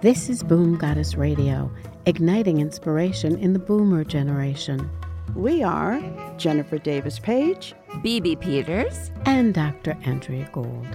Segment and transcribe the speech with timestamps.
[0.00, 1.70] This is Boom Goddess Radio,
[2.06, 4.88] igniting inspiration in the boomer generation.
[5.34, 6.00] We are
[6.36, 9.98] Jennifer Davis Page, BB Peters, and Dr.
[10.04, 10.86] Andrea Gould.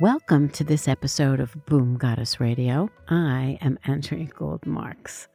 [0.00, 2.90] Welcome to this episode of Boom Goddess Radio.
[3.08, 5.28] I am Andrea Gould Marks,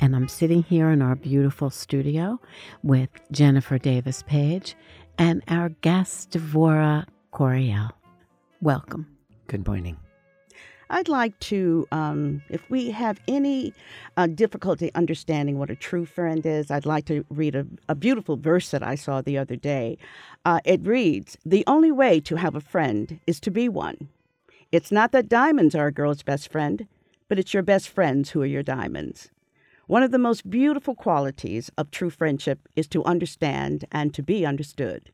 [0.00, 2.40] and I'm sitting here in our beautiful studio
[2.82, 4.76] with Jennifer Davis Page
[5.18, 7.90] and our guest, Devora Coriel.
[8.60, 9.06] Welcome.
[9.46, 9.96] Good morning.
[10.90, 13.74] I'd like to, um, if we have any
[14.16, 18.36] uh, difficulty understanding what a true friend is, I'd like to read a, a beautiful
[18.36, 19.98] verse that I saw the other day.
[20.46, 24.08] Uh, it reads The only way to have a friend is to be one.
[24.72, 26.86] It's not that diamonds are a girl's best friend,
[27.28, 29.30] but it's your best friends who are your diamonds.
[29.88, 34.44] One of the most beautiful qualities of true friendship is to understand and to be
[34.44, 35.10] understood.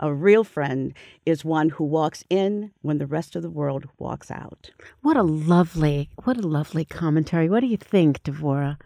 [0.00, 0.92] A real friend
[1.24, 4.72] is one who walks in when the rest of the world walks out.
[5.02, 7.48] What a lovely, what a lovely commentary.
[7.48, 8.78] What do you think, Devora?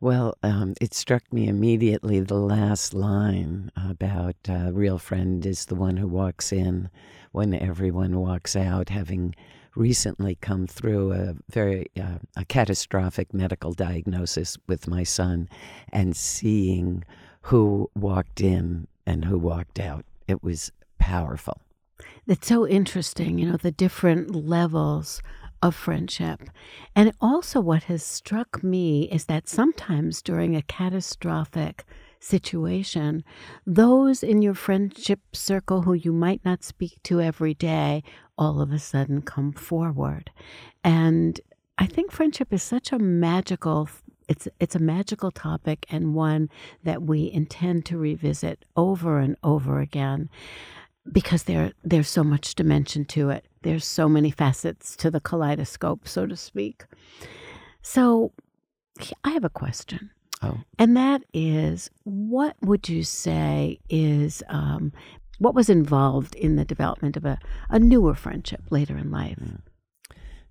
[0.00, 5.76] Well, um, it struck me immediately the last line about uh, real friend is the
[5.76, 6.90] one who walks in
[7.30, 9.36] when everyone walks out, having
[9.74, 15.48] recently come through a very uh, a catastrophic medical diagnosis with my son,
[15.92, 17.04] and seeing
[17.42, 21.60] who walked in and who walked out it was powerful.
[22.26, 25.20] It's so interesting, you know, the different levels
[25.60, 26.42] of friendship.
[26.94, 31.84] And also, what has struck me is that sometimes during a catastrophic
[32.20, 33.24] situation,
[33.66, 38.02] those in your friendship circle who you might not speak to every day
[38.38, 40.30] all of a sudden come forward.
[40.84, 41.40] And
[41.78, 43.88] I think friendship is such a magical
[44.28, 46.50] it's it's a magical topic and one
[46.84, 50.30] that we intend to revisit over and over again
[51.10, 53.46] because there there's so much dimension to it.
[53.62, 56.84] There's so many facets to the kaleidoscope, so to speak.
[57.82, 58.32] So
[59.24, 60.10] I have a question.
[60.42, 60.58] Oh.
[60.78, 64.92] And that is what would you say is um,
[65.38, 69.38] what was involved in the development of a, a newer friendship later in life?
[69.38, 69.56] Hmm.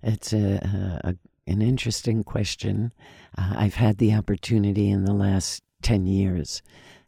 [0.02, 1.16] It's a, a,
[1.50, 2.92] an interesting question.
[3.36, 6.62] Uh, I've had the opportunity in the last 10 years,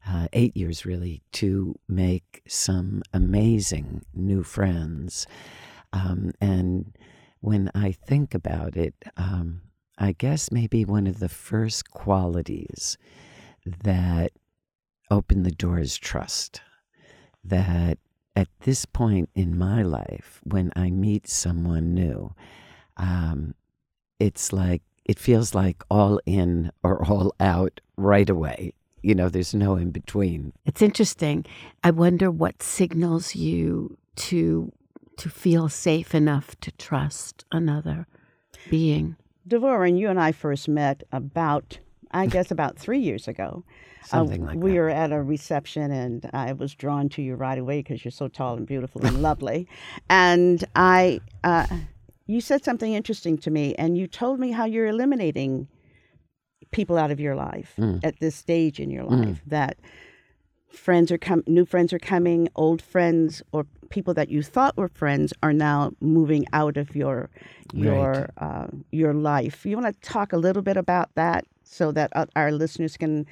[0.06, 5.26] uh, eight years really, to make some amazing new friends.
[5.92, 6.96] Um, and
[7.40, 9.62] when I think about it, um,
[9.98, 12.96] I guess maybe one of the first qualities
[13.84, 14.32] that
[15.10, 16.60] opened the door is trust.
[17.44, 17.98] That
[18.34, 22.34] at this point in my life, when I meet someone new,
[22.96, 23.54] um,
[24.18, 28.74] it's like it feels like all in or all out right away.
[29.02, 30.52] You know, there's no in between.
[30.64, 31.44] It's interesting.
[31.82, 34.72] I wonder what signals you to
[35.18, 38.06] to feel safe enough to trust another
[38.70, 39.16] being.
[39.48, 41.78] Devora and you and I first met about,
[42.10, 43.64] I guess, about three years ago.
[44.04, 44.76] Something uh, like we that.
[44.78, 48.26] were at a reception, and I was drawn to you right away because you're so
[48.26, 49.68] tall and beautiful and lovely.
[50.10, 51.66] And I, uh,
[52.26, 55.68] you said something interesting to me, and you told me how you're eliminating
[56.72, 58.00] people out of your life mm.
[58.02, 59.28] at this stage in your life.
[59.28, 59.40] Mm.
[59.46, 59.78] That
[60.72, 64.88] friends are com- new friends are coming, old friends or people that you thought were
[64.88, 67.30] friends are now moving out of your
[67.72, 68.30] your right.
[68.38, 69.64] uh, your life.
[69.66, 73.26] You want to talk a little bit about that so that uh, our listeners can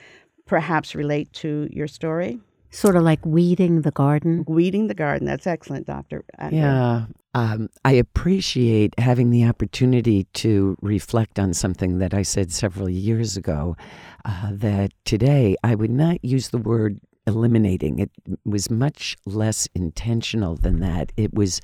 [0.46, 2.40] perhaps relate to your story.
[2.70, 4.44] Sort of like weeding the garden.
[4.46, 5.26] Weeding the garden.
[5.26, 6.24] That's excellent, Doctor.
[6.52, 7.06] Yeah.
[7.34, 13.36] Um, I appreciate having the opportunity to reflect on something that I said several years
[13.36, 13.76] ago.
[14.24, 17.98] Uh, that today I would not use the word eliminating.
[17.98, 18.10] It
[18.44, 21.12] was much less intentional than that.
[21.16, 21.60] It was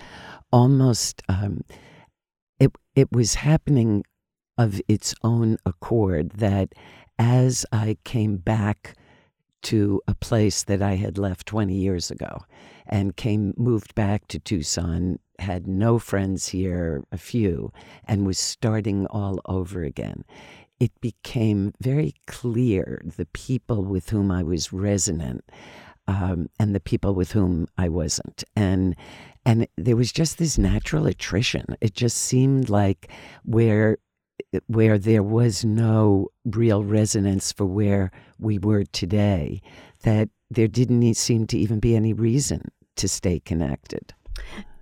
[0.53, 1.63] almost um,
[2.59, 4.05] it it was happening
[4.59, 6.31] of its own accord.
[6.31, 6.75] That
[7.19, 8.97] as I came back
[9.63, 12.45] to a place that I had left 20 years ago
[12.87, 17.73] and came moved back to Tucson had no friends here, a few,
[18.07, 20.25] and was starting all over again.
[20.79, 25.45] It became very clear the people with whom I was resonant
[26.07, 28.45] um, and the people with whom I wasn't.
[28.55, 28.97] And
[29.45, 31.77] and there was just this natural attrition.
[31.81, 33.11] It just seemed like
[33.45, 33.99] where
[34.67, 39.63] where there was no real resonance for where we were today,
[40.03, 44.15] that there didn't seem to even be any reason to stay connected.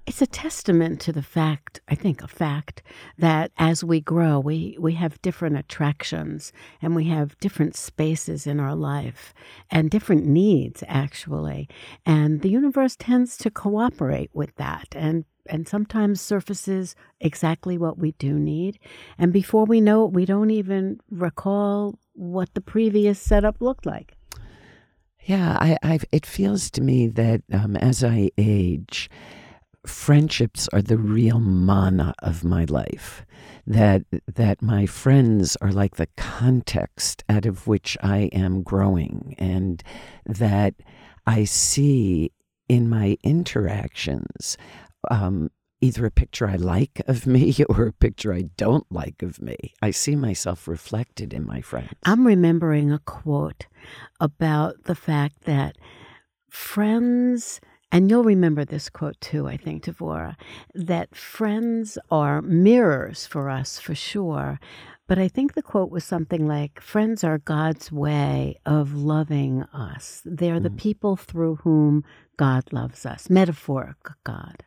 [0.07, 2.83] It's a testament to the fact, I think, a fact
[3.17, 6.53] that as we grow, we, we have different attractions
[6.83, 9.33] and we have different spaces in our life
[9.71, 11.69] and different needs, actually.
[12.05, 18.13] And the universe tends to cooperate with that and, and sometimes surfaces exactly what we
[18.13, 18.79] do need.
[19.17, 24.17] And before we know it, we don't even recall what the previous setup looked like.
[25.23, 29.09] Yeah, I, I it feels to me that um, as I age,
[29.87, 33.25] friendships are the real mana of my life.
[33.67, 34.05] That
[34.35, 39.83] that my friends are like the context out of which I am growing, and
[40.27, 40.75] that
[41.27, 42.33] I see
[42.69, 44.57] in my interactions
[45.11, 45.51] um,
[45.81, 49.75] either a picture I like of me or a picture I don't like of me.
[49.83, 51.91] I see myself reflected in my friends.
[52.05, 53.67] I'm remembering a quote
[54.19, 55.77] about the fact that
[56.49, 57.61] friends
[57.93, 60.37] and you'll remember this quote too, I think, Devora,
[60.75, 64.59] that friends are mirrors for us for sure.
[65.07, 70.23] But I think the quote was something like Friends are God's way of loving us.
[70.25, 70.79] They're the mm.
[70.79, 72.05] people through whom
[72.39, 74.65] God loves us, metaphoric God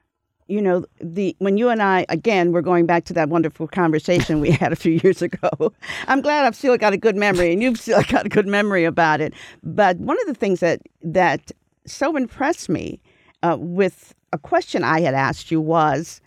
[0.48, 4.40] you know the when you and I again we're going back to that wonderful conversation
[4.40, 5.74] we had a few years ago.
[6.08, 8.86] I'm glad I've still got a good memory and you've still got a good memory
[8.86, 9.34] about it.
[9.64, 11.52] But one of the things that that
[11.86, 13.00] so impressed me
[13.48, 16.22] uh, with a question I had asked you was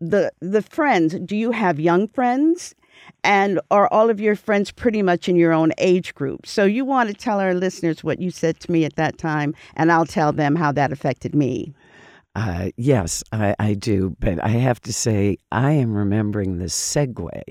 [0.00, 1.14] the the friends.
[1.14, 2.74] Do you have young friends?
[3.22, 6.46] And are all of your friends pretty much in your own age group?
[6.46, 9.54] So you want to tell our listeners what you said to me at that time,
[9.76, 11.74] and I'll tell them how that affected me.
[12.34, 14.16] Uh, yes, I, I do.
[14.20, 17.42] But I have to say, I am remembering the segue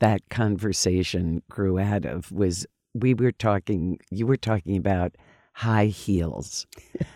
[0.00, 5.16] that conversation grew out of was we were talking, you were talking about
[5.58, 6.66] high heels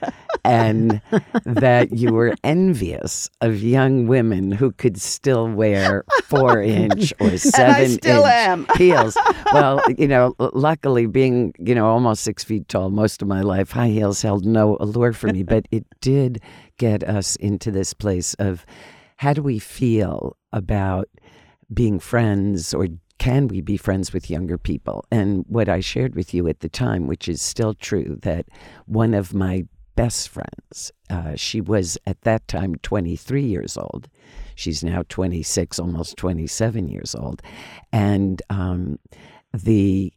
[0.45, 1.01] and
[1.45, 7.99] that you were envious of young women who could still wear four inch or seven
[8.05, 9.17] inch heels.
[9.53, 13.71] Well, you know, luckily being, you know, almost six feet tall most of my life,
[13.71, 16.41] high heels held no allure for me, but it did
[16.79, 18.67] get us into this place of
[19.17, 21.09] how do we feel about
[21.73, 22.89] being friends or
[23.19, 25.05] can we be friends with younger people?
[25.13, 28.47] And what I shared with you at the time, which is still true, that
[28.87, 34.09] one of my best friends, uh, she was at that time 23 years old.
[34.55, 37.43] She's now 26, almost 27 years old.
[37.93, 38.99] And um,
[39.53, 40.13] the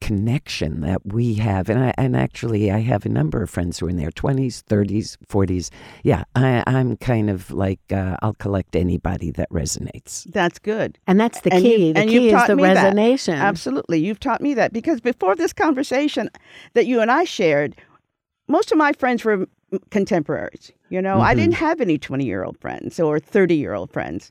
[0.00, 3.86] connection that we have and I, and actually I have a number of friends who
[3.86, 5.70] are in their 20s 30s 40s
[6.02, 10.24] yeah I, am kind of like uh, I'll collect anybody that resonates.
[10.32, 10.98] That's good.
[11.06, 11.88] And that's the and key.
[11.88, 13.44] You, the key is the resonation that.
[13.44, 13.98] absolutely.
[13.98, 16.30] You've taught me that because before this conversation
[16.72, 17.76] that you and I shared
[18.50, 19.46] most of my friends were
[19.90, 21.30] contemporaries you know mm-hmm.
[21.30, 24.30] I didn't have any 20 year old friends or 30 year old friends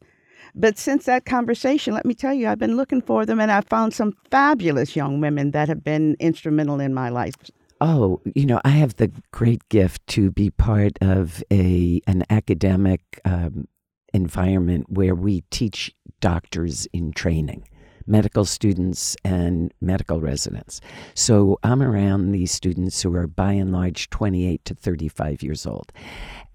[0.56, 3.68] but since that conversation, let me tell you, I've been looking for them and I've
[3.68, 7.36] found some fabulous young women that have been instrumental in my life.
[7.82, 13.22] Oh, you know, I have the great gift to be part of a an academic
[13.24, 13.68] um,
[14.14, 17.68] environment where we teach doctors in training,
[18.10, 20.82] medical students and medical residents.
[21.14, 25.92] So I'm around these students who are by and large 28 to 35 years old,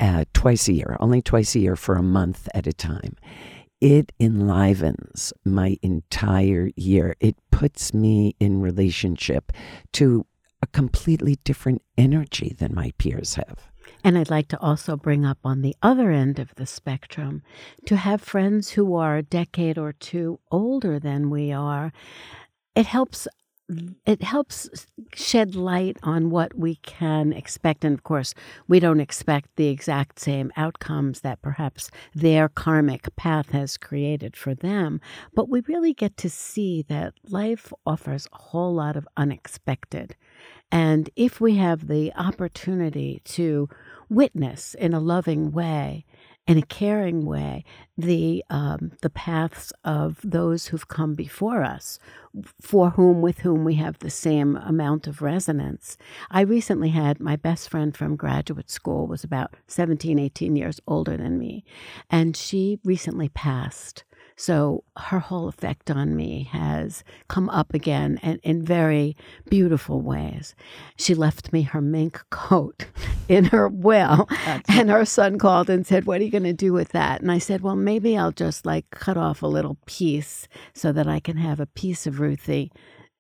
[0.01, 3.17] uh, twice a year, only twice a year for a month at a time
[3.81, 7.15] it enlivens my entire year.
[7.21, 9.53] It puts me in relationship
[9.93, 10.25] to
[10.63, 13.71] a completely different energy than my peers have.
[14.05, 17.43] And I'd like to also bring up on the other end of the spectrum
[17.87, 21.91] to have friends who are a decade or two older than we are.
[22.77, 23.27] It helps
[24.05, 24.69] it helps
[25.15, 27.83] shed light on what we can expect.
[27.83, 28.35] And of course,
[28.69, 34.55] we don't expect the exact same outcomes that perhaps their karmic path has created for
[34.55, 35.01] them.
[35.35, 40.15] But we really get to see that life offers a whole lot of unexpected.
[40.71, 43.69] And if we have the opportunity to
[44.09, 46.05] witness in a loving way,
[46.47, 47.65] in a caring way
[47.97, 51.99] the um, the paths of those who've come before us,
[52.61, 55.97] for whom with whom we have the same amount of resonance.
[56.31, 61.17] I recently had my best friend from graduate school was about 17, 18 years older
[61.17, 61.65] than me,
[62.11, 64.05] and she recently passed.
[64.37, 69.17] So her whole effect on me has come up again and in very
[69.49, 70.55] beautiful ways.
[70.97, 72.87] She left me her mink coat
[73.29, 74.29] in her will,
[74.69, 77.21] and her son called and said, What are you going to do with that?
[77.21, 81.07] And I said, Well, maybe I'll just like cut off a little piece so that
[81.07, 82.73] I can have a piece of Ruthie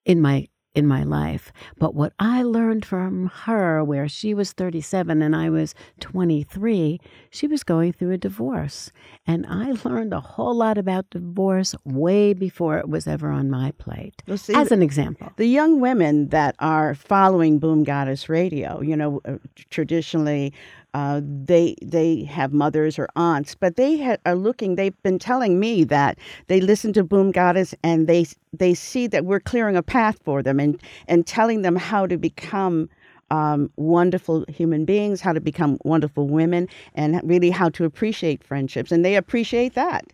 [0.04, 1.52] in my in my life.
[1.78, 7.00] But what I learned from her, where she was 37 and I was 23,
[7.30, 8.90] she was going through a divorce.
[9.26, 13.72] And I learned a whole lot about divorce way before it was ever on my
[13.72, 15.32] plate, well, see, as an example.
[15.36, 19.38] The young women that are following Boom Goddess Radio, you know, uh,
[19.70, 20.52] traditionally
[20.94, 24.76] uh, they they have mothers or aunts, but they ha- are looking.
[24.76, 29.24] They've been telling me that they listen to Boom Goddess and they they see that
[29.24, 32.88] we're clearing a path for them and and telling them how to become
[33.30, 38.92] um, wonderful human beings, how to become wonderful women, and really how to appreciate friendships.
[38.92, 40.06] And they appreciate that.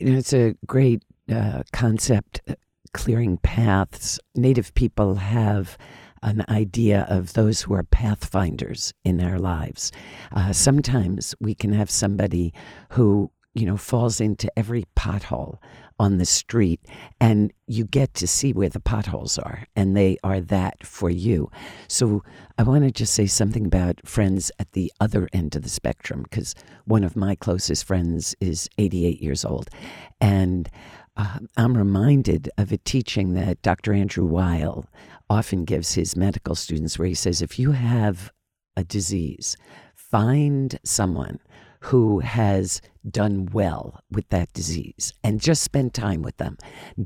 [0.00, 2.40] You know, it's a great uh, concept.
[2.48, 2.54] Uh,
[2.92, 4.18] clearing paths.
[4.34, 5.76] Native people have
[6.24, 9.92] an idea of those who are pathfinders in our lives.
[10.32, 12.52] Uh, sometimes we can have somebody
[12.90, 15.58] who, you know, falls into every pothole
[16.00, 16.80] on the street
[17.20, 21.48] and you get to see where the potholes are and they are that for you.
[21.86, 22.24] So
[22.58, 26.22] I want to just say something about friends at the other end of the spectrum
[26.24, 26.54] because
[26.84, 29.70] one of my closest friends is 88 years old
[30.20, 30.68] and
[31.16, 33.92] uh, I'm reminded of a teaching that Dr.
[33.92, 34.86] Andrew Weil
[35.30, 38.32] often gives his medical students, where he says, if you have
[38.76, 39.56] a disease,
[39.94, 41.38] find someone
[41.80, 42.80] who has
[43.10, 46.56] done well with that disease and just spend time with them.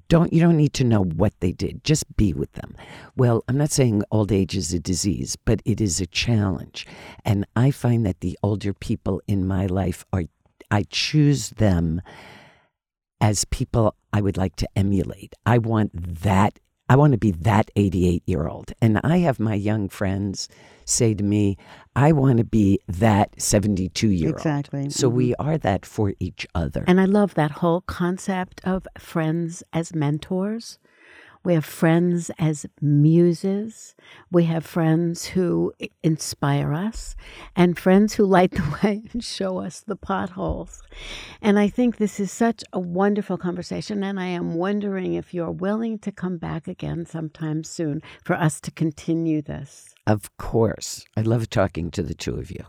[0.08, 2.76] Don't you don't need to know what they did, just be with them.
[3.16, 6.86] Well, I'm not saying old age is a disease, but it is a challenge.
[7.24, 10.24] And I find that the older people in my life are
[10.70, 12.00] I choose them
[13.20, 15.34] as people I would like to emulate.
[15.44, 16.58] I want that.
[16.88, 18.72] I want to be that 88 year old.
[18.80, 20.48] And I have my young friends
[20.86, 21.56] say to me,
[21.94, 24.36] I want to be that 72 year old.
[24.36, 24.90] Exactly.
[24.90, 25.16] So mm-hmm.
[25.16, 26.84] we are that for each other.
[26.86, 30.78] And I love that whole concept of friends as mentors.
[31.48, 33.94] We have friends as muses.
[34.30, 37.16] We have friends who inspire us
[37.56, 40.82] and friends who light the way and show us the potholes.
[41.40, 44.04] And I think this is such a wonderful conversation.
[44.04, 48.60] And I am wondering if you're willing to come back again sometime soon for us
[48.60, 49.94] to continue this.
[50.06, 51.06] Of course.
[51.16, 52.66] I love talking to the two of you.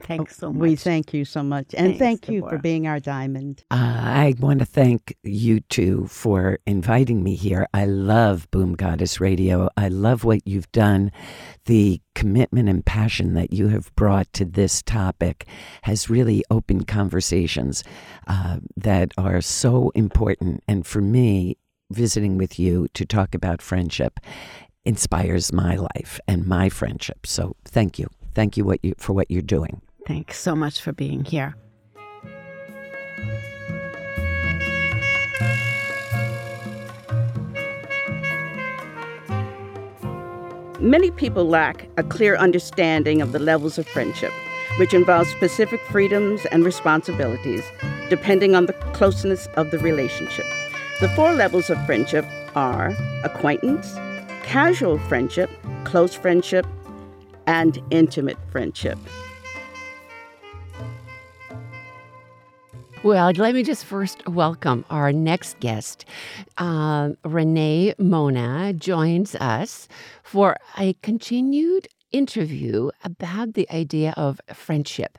[0.00, 0.60] Thanks so much.
[0.60, 1.74] We thank you so much.
[1.74, 2.56] And Thanks, thank you Deborah.
[2.56, 3.64] for being our diamond.
[3.70, 7.66] Uh, I want to thank you two for inviting me here.
[7.74, 9.68] I love Boom Goddess Radio.
[9.76, 11.10] I love what you've done.
[11.66, 15.46] The commitment and passion that you have brought to this topic
[15.82, 17.84] has really opened conversations
[18.26, 20.62] uh, that are so important.
[20.68, 21.58] And for me,
[21.90, 24.20] visiting with you to talk about friendship
[24.84, 27.26] inspires my life and my friendship.
[27.26, 28.08] So thank you.
[28.34, 29.82] Thank you what you, for what you're doing.
[30.08, 31.54] Thanks so much for being here.
[40.80, 44.32] Many people lack a clear understanding of the levels of friendship,
[44.78, 47.64] which involves specific freedoms and responsibilities
[48.08, 50.46] depending on the closeness of the relationship.
[51.02, 52.24] The four levels of friendship
[52.56, 53.92] are acquaintance,
[54.42, 55.50] casual friendship,
[55.84, 56.66] close friendship,
[57.46, 58.98] and intimate friendship.
[63.08, 66.04] Well, let me just first welcome our next guest.
[66.58, 69.88] Uh, Renee Mona joins us
[70.22, 75.16] for a continued interview about the idea of friendship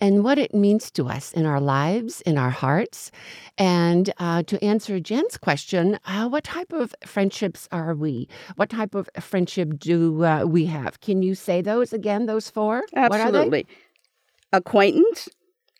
[0.00, 3.10] and what it means to us in our lives, in our hearts.
[3.58, 8.30] And uh, to answer Jen's question, uh, what type of friendships are we?
[8.54, 11.02] What type of friendship do uh, we have?
[11.02, 12.84] Can you say those again, those four?
[12.94, 13.66] Absolutely.
[14.54, 15.28] Acquaintance,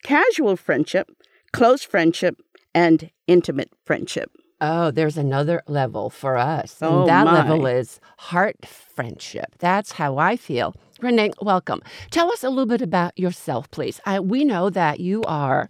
[0.02, 1.08] casual friendship,
[1.56, 2.36] close friendship,
[2.74, 4.30] and intimate friendship.
[4.60, 6.82] Oh, there's another level for us.
[6.82, 7.32] And oh, that my.
[7.32, 9.54] level is heart friendship.
[9.58, 10.74] That's how I feel.
[11.00, 11.80] Renee, welcome.
[12.10, 14.00] Tell us a little bit about yourself, please.
[14.04, 15.68] I, we know that you are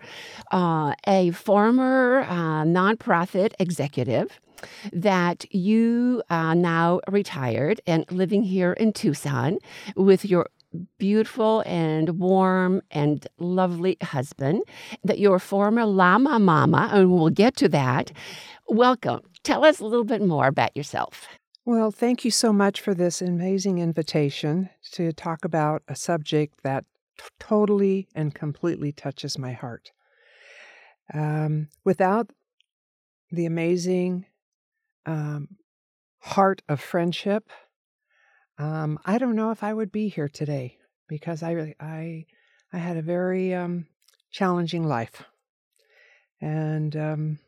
[0.53, 4.41] uh, a former uh, nonprofit executive,
[4.93, 9.59] that you are now retired and living here in Tucson
[9.95, 10.49] with your
[10.99, 14.63] beautiful and warm and lovely husband,
[15.05, 18.13] that you're a former Llama Mama, and we'll get to that.
[18.69, 19.21] Welcome.
[19.43, 21.29] Tell us a little bit more about yourself.
[21.65, 26.85] Well, thank you so much for this amazing invitation to talk about a subject that
[27.19, 29.91] t- totally and completely touches my heart.
[31.13, 32.31] Um, without
[33.31, 34.27] the amazing
[35.07, 35.57] um,
[36.19, 37.51] heart of friendship,
[38.59, 42.27] um, I don't know if I would be here today because I I
[42.73, 43.87] I had a very um,
[44.31, 45.23] challenging life,
[46.41, 47.39] and um,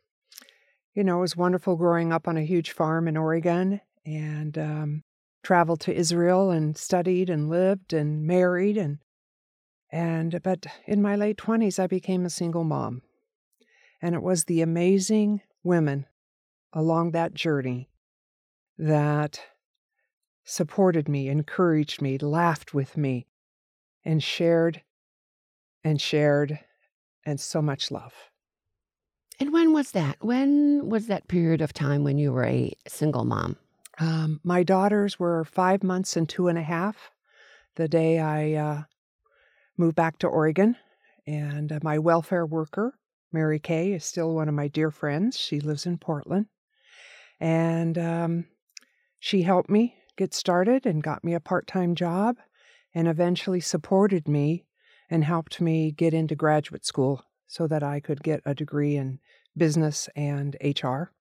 [0.93, 5.03] you know it was wonderful growing up on a huge farm in Oregon and um,
[5.43, 8.99] traveled to Israel and studied and lived and married and
[9.91, 13.01] and but in my late 20s I became a single mom.
[14.01, 16.05] And it was the amazing women
[16.71, 17.89] along that journey
[18.77, 19.41] that
[20.43, 23.27] supported me, encouraged me, laughed with me,
[24.03, 24.81] and shared
[25.83, 26.59] and shared
[27.25, 28.13] and so much love.
[29.39, 30.17] And when was that?
[30.19, 33.55] When was that period of time when you were a single mom?
[33.99, 37.11] Um, my daughters were five months and two and a half
[37.75, 38.83] the day I uh,
[39.77, 40.75] moved back to Oregon.
[41.27, 42.95] And uh, my welfare worker,
[43.31, 45.37] Mary Kay, is still one of my dear friends.
[45.37, 46.47] She lives in Portland.
[47.39, 48.45] And um,
[49.19, 52.35] she helped me get started and got me a part time job
[52.93, 54.65] and eventually supported me
[55.09, 59.19] and helped me get into graduate school so that I could get a degree in
[59.55, 61.13] business and HR.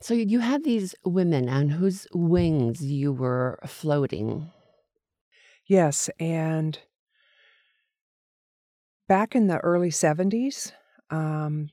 [0.00, 4.50] So you had these women on whose wings you were floating.
[5.66, 6.78] Yes, and
[9.08, 10.72] back in the early 70s,
[11.10, 11.68] um,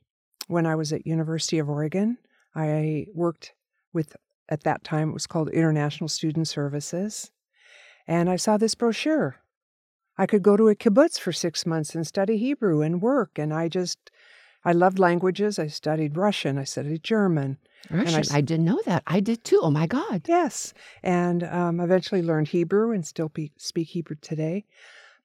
[0.47, 2.17] when I was at University of Oregon,
[2.53, 3.53] I worked
[3.93, 4.15] with
[4.49, 7.31] at that time it was called International Student Services,
[8.07, 9.37] and I saw this brochure.
[10.17, 13.53] I could go to a kibbutz for six months and study Hebrew and work, and
[13.53, 14.11] I just
[14.65, 15.59] I loved languages.
[15.59, 16.57] I studied Russian.
[16.57, 17.57] I studied German.
[17.89, 18.23] Russian.
[18.31, 19.03] I, I, didn't know that.
[19.05, 19.59] I did too.
[19.61, 20.23] Oh my God.
[20.27, 24.65] Yes, and um, eventually learned Hebrew and still be, speak Hebrew today.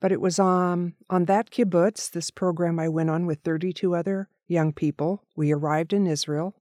[0.01, 4.29] But it was um, on that kibbutz, this program I went on with 32 other
[4.47, 5.25] young people.
[5.37, 6.55] We arrived in Israel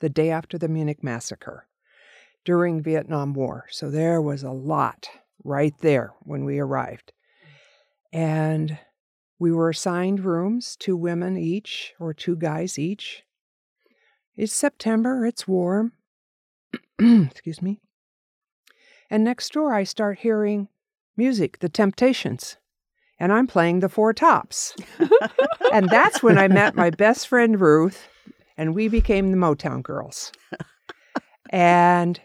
[0.00, 1.66] the day after the Munich massacre
[2.44, 3.66] during Vietnam War.
[3.70, 5.08] So there was a lot
[5.44, 7.12] right there when we arrived.
[8.12, 8.78] And
[9.38, 13.24] we were assigned rooms, two women each, or two guys each.
[14.36, 15.92] It's September, it's warm.
[16.98, 17.80] Excuse me.
[19.10, 20.68] And next door, I start hearing
[21.16, 22.56] music, The Temptations,
[23.18, 24.74] and I'm playing the Four Tops.
[25.72, 28.08] and that's when I met my best friend Ruth,
[28.56, 30.32] and we became the Motown Girls.
[31.50, 32.20] and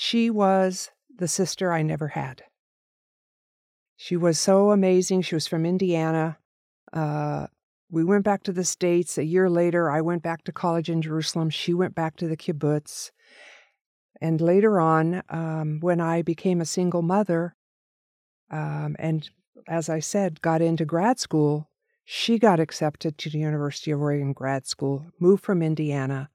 [0.00, 2.44] she was the sister I never had.
[3.96, 5.22] She was so amazing.
[5.22, 6.38] She was from Indiana.
[6.92, 7.48] Uh,
[7.90, 9.18] we went back to the States.
[9.18, 11.50] A year later, I went back to college in Jerusalem.
[11.50, 13.10] She went back to the kibbutz.
[14.20, 17.56] And later on, um, when I became a single mother,
[18.52, 19.28] um, and
[19.66, 21.70] as I said, got into grad school,
[22.04, 26.30] she got accepted to the University of Oregon grad school, moved from Indiana.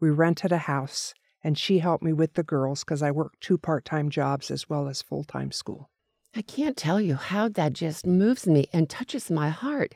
[0.00, 1.14] We rented a house,
[1.46, 4.68] and she helped me with the girls because I worked two part time jobs as
[4.68, 5.88] well as full time school.
[6.34, 9.94] I can't tell you how that just moves me and touches my heart.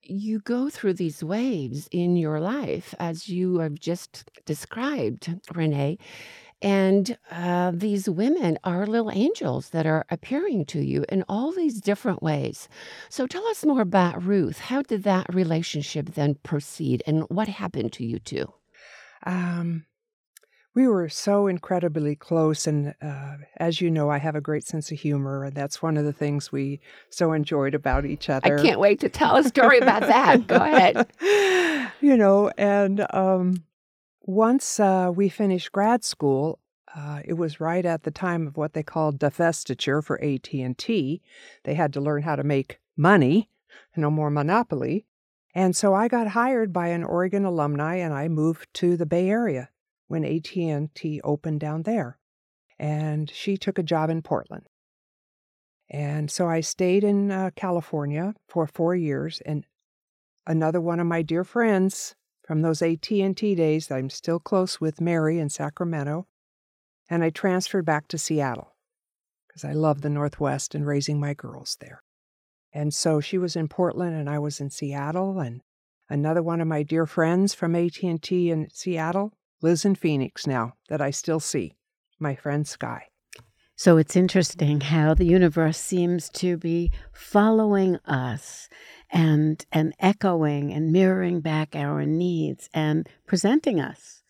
[0.00, 5.98] You go through these waves in your life, as you have just described, Renee.
[6.62, 11.80] And uh, these women are little angels that are appearing to you in all these
[11.80, 12.68] different ways.
[13.08, 14.60] So tell us more about Ruth.
[14.60, 18.54] How did that relationship then proceed, and what happened to you two?
[19.26, 19.84] Um,
[20.76, 22.66] we were so incredibly close.
[22.66, 25.44] And uh, as you know, I have a great sense of humor.
[25.44, 28.58] And that's one of the things we so enjoyed about each other.
[28.58, 30.46] I can't wait to tell a story about that.
[30.46, 31.92] Go ahead.
[32.02, 33.64] You know, and um,
[34.20, 36.58] once uh, we finished grad school,
[36.94, 41.22] uh, it was right at the time of what they called divestiture for AT&T.
[41.64, 43.48] They had to learn how to make money,
[43.96, 45.06] no more monopoly.
[45.54, 49.30] And so I got hired by an Oregon alumni and I moved to the Bay
[49.30, 49.70] Area
[50.08, 52.18] when AT&T opened down there.
[52.78, 54.66] And she took a job in Portland.
[55.88, 59.64] And so I stayed in uh, California for 4 years and
[60.46, 62.14] another one of my dear friends
[62.46, 66.26] from those AT&T days that I'm still close with Mary in Sacramento
[67.08, 68.74] and I transferred back to Seattle
[69.46, 72.02] because I love the Northwest and raising my girls there.
[72.72, 75.62] And so she was in Portland and I was in Seattle and
[76.08, 81.00] another one of my dear friends from AT&T in Seattle lives in Phoenix now that
[81.00, 81.74] I still see,
[82.18, 83.08] my friend Sky.
[83.78, 88.70] So it's interesting how the universe seems to be following us
[89.10, 94.22] and and echoing and mirroring back our needs and presenting us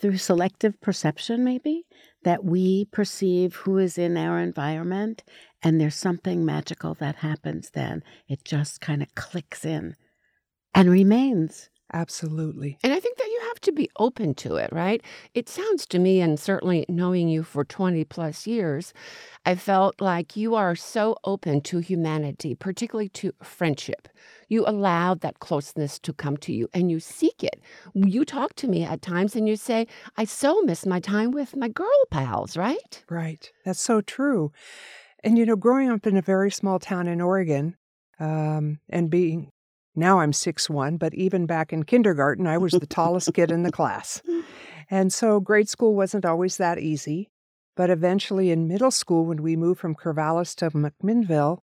[0.00, 1.84] through selective perception maybe
[2.24, 5.24] that we perceive who is in our environment
[5.62, 8.04] and there's something magical that happens then.
[8.28, 9.96] It just kind of clicks in
[10.74, 11.70] and remains.
[11.92, 12.78] Absolutely.
[12.82, 15.02] And i think that you have to be open to it, right?
[15.34, 18.94] It sounds to me, and certainly knowing you for 20 plus years,
[19.44, 24.08] I felt like you are so open to humanity, particularly to friendship.
[24.48, 27.60] You allowed that closeness to come to you and you seek it.
[27.94, 29.86] You talk to me at times and you say,
[30.16, 33.04] I so miss my time with my girl pals, right?
[33.10, 33.52] Right.
[33.66, 34.52] That's so true.
[35.22, 37.76] And, you know, growing up in a very small town in Oregon
[38.18, 39.51] um, and being
[39.94, 43.62] now I'm six one, but even back in kindergarten, I was the tallest kid in
[43.62, 44.22] the class.
[44.90, 47.30] And so grade school wasn't always that easy.
[47.74, 51.60] But eventually in middle school, when we moved from Corvallis to McMinnville,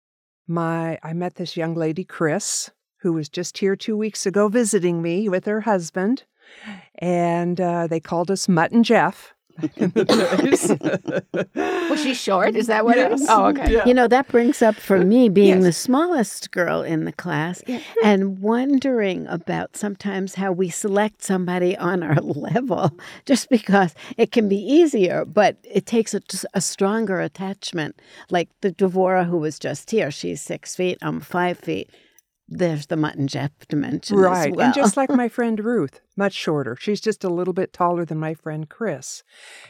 [0.46, 5.00] my I met this young lady, Chris, who was just here two weeks ago visiting
[5.00, 6.24] me with her husband.
[6.98, 9.34] And uh, they called us Mutt and Jeff
[11.54, 12.56] Was she short?
[12.56, 13.26] Is that what it is?
[13.28, 13.82] Oh, oh okay.
[13.86, 15.64] You know, that brings up for me being yes.
[15.64, 17.80] the smallest girl in the class yeah.
[18.02, 24.48] and wondering about sometimes how we select somebody on our level just because it can
[24.48, 28.00] be easier, but it takes a, a stronger attachment.
[28.30, 31.90] Like the Devora who was just here, she's six feet, I'm five feet
[32.48, 34.66] there's the Mutt and Jeff dimension right well.
[34.66, 36.76] and just like my friend ruth much shorter.
[36.76, 39.22] She's just a little bit taller than my friend chris.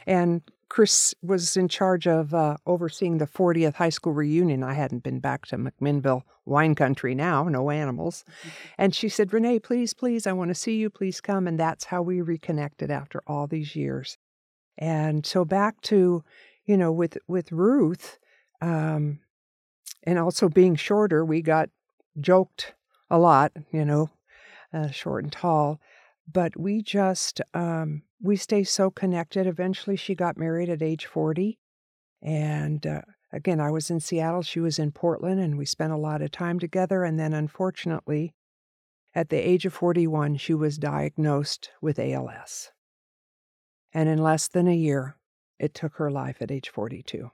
[0.06, 4.62] And chris was in charge of uh, overseeing the 40th high school reunion.
[4.64, 8.24] I hadn't been back to mcminnville wine country now no animals.
[8.28, 8.48] Mm-hmm.
[8.78, 10.90] and she said renee please please i want to see you.
[10.90, 11.46] Please come.
[11.46, 14.18] And that's how we reconnected after all these years.
[14.76, 16.24] And so back to
[16.66, 18.18] you know with with ruth
[18.60, 19.20] um,
[20.02, 21.68] and also being shorter we got
[22.20, 22.74] joked
[23.10, 24.10] a lot, you know,
[24.72, 25.80] uh, short and tall.
[26.30, 29.46] But we just, um, we stay so connected.
[29.46, 31.58] Eventually, she got married at age 40.
[32.22, 35.98] And uh, again, I was in Seattle, she was in Portland, and we spent a
[35.98, 37.04] lot of time together.
[37.04, 38.34] And then, unfortunately,
[39.14, 42.70] at the age of 41, she was diagnosed with ALS.
[43.92, 45.16] And in less than a year,
[45.58, 47.30] it took her life at age 42.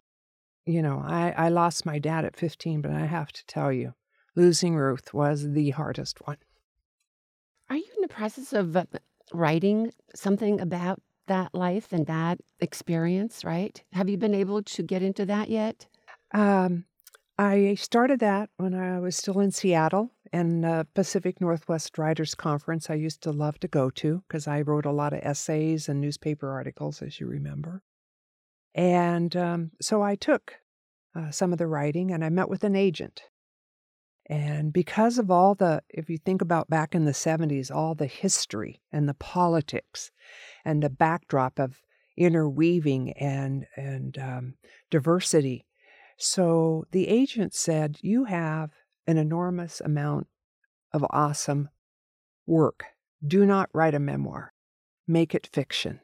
[0.66, 3.94] You know, I, I lost my dad at 15, but I have to tell you,
[4.36, 6.38] losing Ruth was the hardest one.
[7.68, 8.84] Are you in the process of uh,
[9.32, 13.82] writing something about that life and that experience, right?
[13.92, 15.86] Have you been able to get into that yet?
[16.32, 16.84] Um,
[17.38, 22.90] I started that when I was still in Seattle and uh, Pacific Northwest Writers Conference.
[22.90, 26.00] I used to love to go to because I wrote a lot of essays and
[26.00, 27.82] newspaper articles, as you remember.
[28.74, 30.54] And um, so I took
[31.14, 33.22] uh, some of the writing and I met with an agent
[34.30, 38.06] and because of all the, if you think about back in the 70s, all the
[38.06, 40.12] history and the politics
[40.64, 41.82] and the backdrop of
[42.16, 44.54] interweaving and, and um,
[44.88, 45.66] diversity.
[46.16, 48.70] So the agent said, You have
[49.04, 50.28] an enormous amount
[50.92, 51.68] of awesome
[52.46, 52.84] work.
[53.26, 54.52] Do not write a memoir,
[55.08, 55.98] make it fiction.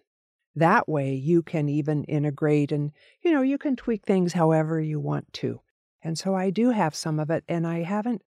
[0.57, 2.91] That way you can even integrate and,
[3.23, 5.61] you know, you can tweak things however you want to.
[6.07, 8.23] And so I do have some of it, and I haven't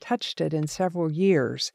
[0.00, 1.72] touched it in several years.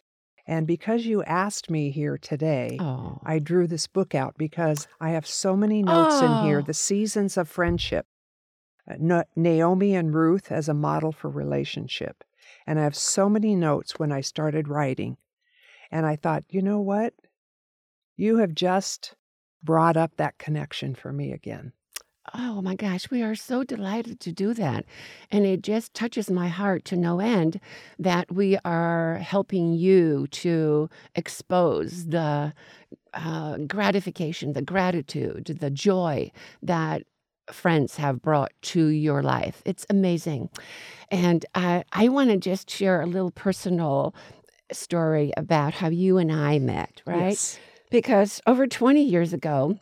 [0.47, 3.19] And because you asked me here today, oh.
[3.23, 6.25] I drew this book out because I have so many notes oh.
[6.25, 6.63] in here oh.
[6.63, 8.07] the seasons of friendship,
[8.89, 12.23] uh, Naomi and Ruth as a model for relationship.
[12.65, 15.17] And I have so many notes when I started writing.
[15.91, 17.13] And I thought, you know what?
[18.17, 19.13] You have just
[19.61, 21.73] brought up that connection for me again.
[22.33, 24.85] Oh my gosh, we are so delighted to do that.
[25.29, 27.59] And it just touches my heart to no end
[27.99, 32.53] that we are helping you to expose the
[33.13, 36.31] uh, gratification, the gratitude, the joy
[36.61, 37.03] that
[37.51, 39.61] friends have brought to your life.
[39.65, 40.49] It's amazing.
[41.11, 44.15] And I, I want to just share a little personal
[44.71, 47.31] story about how you and I met, right?
[47.31, 47.59] Yes.
[47.91, 49.77] Because over 20 years ago,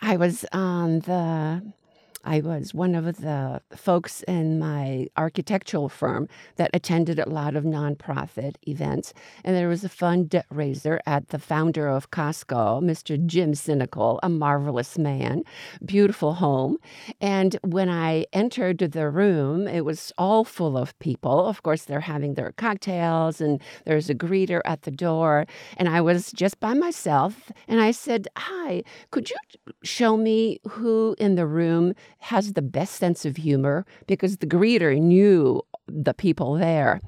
[0.00, 1.62] I was on the
[2.24, 7.64] I was one of the folks in my architectural firm that attended a lot of
[7.64, 9.14] nonprofit events.
[9.44, 13.24] And there was a fundraiser at the founder of Costco, Mr.
[13.24, 15.42] Jim Sinegal, a marvelous man,
[15.84, 16.78] beautiful home.
[17.20, 21.46] And when I entered the room, it was all full of people.
[21.46, 25.46] Of course, they're having their cocktails, and there's a greeter at the door.
[25.76, 27.52] And I was just by myself.
[27.68, 29.36] And I said, Hi, could you
[29.82, 34.98] show me who in the room has the best sense of humor because the greeter
[35.00, 37.00] knew the people there.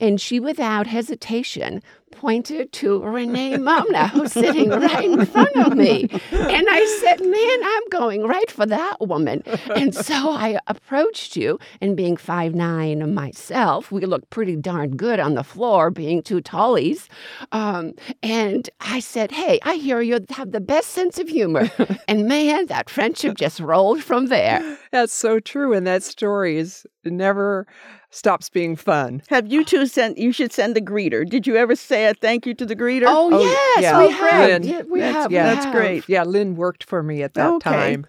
[0.00, 6.08] And she, without hesitation, pointed to Renee Mona, who's sitting right in front of me.
[6.32, 9.42] And I said, Man, I'm going right for that woman.
[9.74, 15.20] And so I approached you, and being five nine myself, we look pretty darn good
[15.20, 17.08] on the floor, being two tallies.
[17.52, 21.70] Um, and I said, Hey, I hear you have the best sense of humor.
[22.08, 24.78] and man, that friendship just rolled from there.
[24.90, 25.72] That's so true.
[25.72, 27.66] And that story is never
[28.10, 29.22] stops being fun.
[29.28, 30.18] Have you two sent?
[30.18, 31.28] You should send the greeter.
[31.28, 33.04] Did you ever say a thank you to the greeter?
[33.06, 33.98] Oh, Oh, yes, yeah.
[33.98, 34.48] we Oh, have.
[34.50, 34.62] Lynn.
[34.62, 35.32] Yeah, we That's- have.
[35.32, 36.08] yeah, that's great.
[36.08, 37.70] Yeah, Lynn worked for me at that Okay.
[37.70, 38.06] time.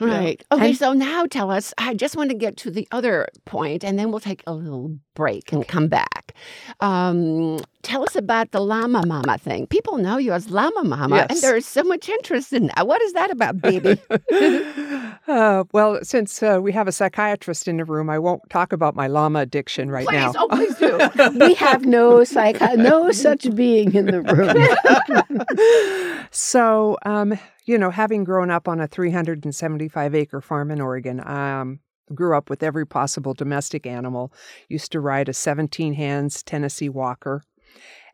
[0.00, 0.42] Right.
[0.52, 3.84] Okay, And- so now tell us, I just want to get to the other point
[3.84, 6.34] and then we'll take a little break and come back.
[6.80, 9.66] Um, tell us about the Llama Mama thing.
[9.66, 12.86] People know you as Llama Mama, and there is so much interest in that.
[12.86, 14.00] What is that about, baby?
[15.26, 18.94] uh, well, since uh, we have a psychiatrist in the room, I won't talk about
[18.94, 20.32] my llama addiction right please, now.
[20.36, 20.98] oh, please do.
[21.44, 26.26] we have no psych, no such being in the room.
[26.30, 27.36] so, um,
[27.68, 31.80] you know, having grown up on a 375 acre farm in Oregon, um,
[32.14, 34.32] grew up with every possible domestic animal.
[34.68, 37.42] Used to ride a 17 hands Tennessee Walker,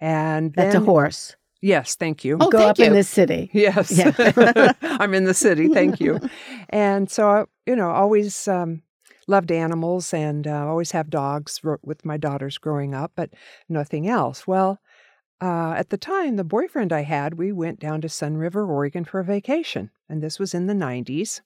[0.00, 1.36] and That's a horse.
[1.62, 2.36] Yes, thank you.
[2.40, 3.48] Oh, Go thank up in the city.
[3.54, 3.90] Yes.
[3.90, 4.72] Yeah.
[4.82, 5.68] I'm in the city.
[5.68, 6.20] Thank you.
[6.68, 8.82] And so, I, you know, always um,
[9.28, 13.30] loved animals and uh, always have dogs with my daughters growing up, but
[13.68, 14.46] nothing else.
[14.46, 14.80] Well,
[15.44, 19.20] uh, at the time, the boyfriend I had, we went down to Sunriver, Oregon for
[19.20, 19.90] a vacation.
[20.08, 21.42] And this was in the 90s.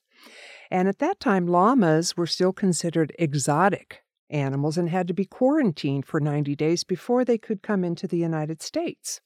[0.71, 6.05] And at that time, llamas were still considered exotic animals and had to be quarantined
[6.05, 9.19] for 90 days before they could come into the United States.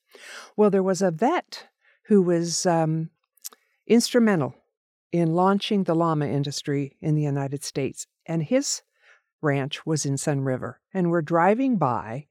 [0.57, 1.67] Well, there was a vet
[2.07, 3.12] who was um,
[3.86, 4.55] instrumental
[5.12, 8.81] in launching the llama industry in the United States, and his
[9.39, 10.75] ranch was in Sunriver.
[10.95, 12.25] And we're driving by,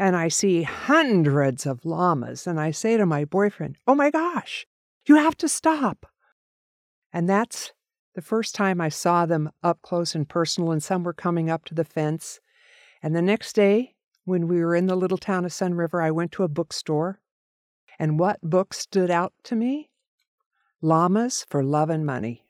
[0.00, 4.66] and I see hundreds of llamas, and I say to my boyfriend, Oh my gosh,
[5.04, 6.06] you have to stop.
[7.12, 7.72] And that's
[8.14, 11.66] the first time I saw them up close and personal, and some were coming up
[11.66, 12.40] to the fence.
[13.02, 16.32] And the next day, when we were in the little town of Sunriver, I went
[16.32, 17.20] to a bookstore.
[17.98, 19.90] And what book stood out to me?
[20.80, 22.46] Llamas for Love and Money.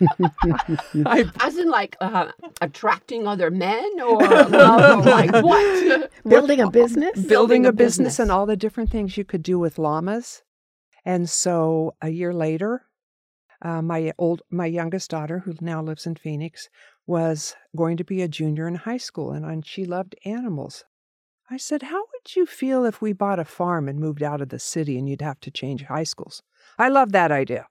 [1.06, 6.10] I, As in, like, uh, attracting other men or, or like what?
[6.26, 7.20] Building a business.
[7.26, 8.18] building a a business business.
[8.18, 10.42] and all the different things you could do with llamas.
[11.04, 12.86] And so a year later,
[13.62, 16.68] uh, my old my youngest daughter, who now lives in Phoenix,
[17.06, 20.84] was going to be a junior in high school, and, and she loved animals.
[21.50, 24.48] I said, "How would you feel if we bought a farm and moved out of
[24.50, 26.42] the city, and you'd have to change high schools?"
[26.78, 27.66] I love that idea.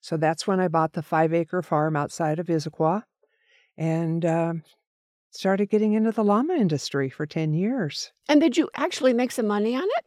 [0.00, 3.02] So that's when I bought the five acre farm outside of Issaquah,
[3.76, 4.62] and um
[5.30, 8.12] started getting into the llama industry for ten years.
[8.28, 10.04] And did you actually make some money on it?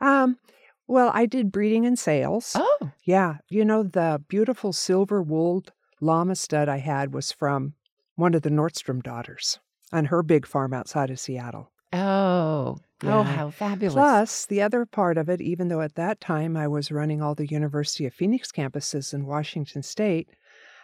[0.00, 0.38] Um,
[0.86, 2.52] well, I did breeding and sales.
[2.54, 2.90] Oh.
[3.04, 7.74] Yeah, you know the beautiful silver wooled llama stud I had was from
[8.14, 9.58] one of the Nordstrom daughters
[9.92, 11.72] on her big farm outside of Seattle.
[11.92, 12.78] Oh.
[13.04, 13.94] Oh, how fabulous.
[13.94, 17.34] Plus, the other part of it, even though at that time I was running all
[17.36, 20.28] the University of Phoenix campuses in Washington State,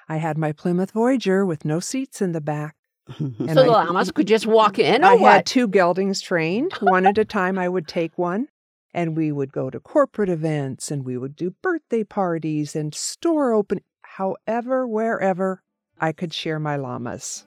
[0.09, 2.77] I had my Plymouth Voyager with no seats in the back.
[3.19, 5.33] And so the I- llamas could just walk in or I what?
[5.33, 6.73] had two geldings trained.
[6.81, 8.47] One at a time, I would take one,
[8.95, 13.53] and we would go to corporate events, and we would do birthday parties and store
[13.53, 13.81] open.
[14.03, 15.63] However, wherever
[16.01, 17.45] I could share my llamas.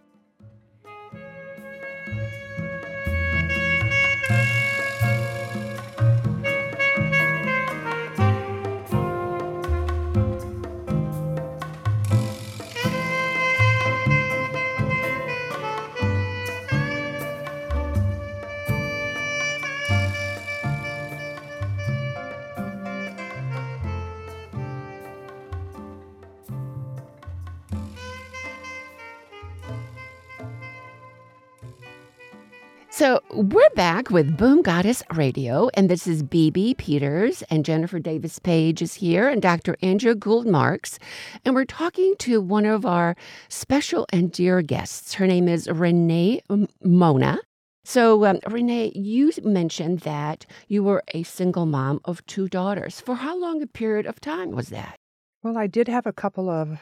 [32.98, 38.40] So we're back with Boom Goddess Radio, and this is BB Peters and Jennifer Davis
[38.40, 39.78] Page is here, and Dr.
[39.84, 40.98] Andrea Gould Marks,
[41.46, 43.16] and we're talking to one of our
[43.50, 45.14] special and dear guests.
[45.14, 46.42] Her name is Renee
[46.84, 47.38] Mona.
[47.86, 53.00] So, um, Renee, you mentioned that you were a single mom of two daughters.
[53.00, 54.96] For how long a period of time was that?
[55.44, 56.80] Well, I did have a couple of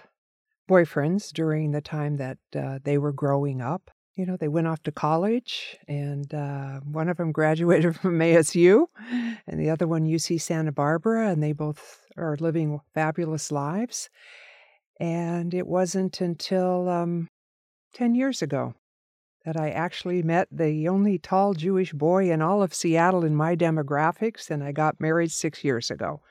[0.69, 3.91] boyfriends during the time that uh, they were growing up.
[4.15, 8.86] You know, they went off to college, and uh, one of them graduated from ASU,
[9.45, 14.10] and the other one UC Santa Barbara, and they both are living fabulous lives.
[14.99, 17.28] And it wasn't until um,
[17.93, 18.75] 10 years ago
[19.43, 23.56] that I actually met the only tall Jewish boy in all of Seattle in my
[23.56, 26.21] demographics, and I got married six years ago.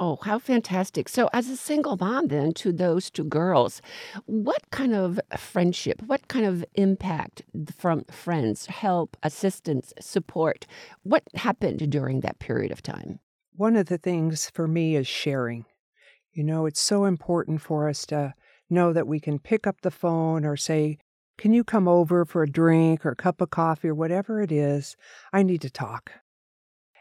[0.00, 1.08] Oh, how fantastic.
[1.08, 3.80] So, as a single mom, then, to those two girls,
[4.26, 7.42] what kind of friendship, what kind of impact
[7.76, 10.66] from friends, help, assistance, support,
[11.04, 13.20] what happened during that period of time?
[13.54, 15.64] One of the things for me is sharing.
[16.32, 18.34] You know, it's so important for us to
[18.68, 20.98] know that we can pick up the phone or say,
[21.38, 24.50] Can you come over for a drink or a cup of coffee or whatever it
[24.50, 24.96] is?
[25.32, 26.10] I need to talk.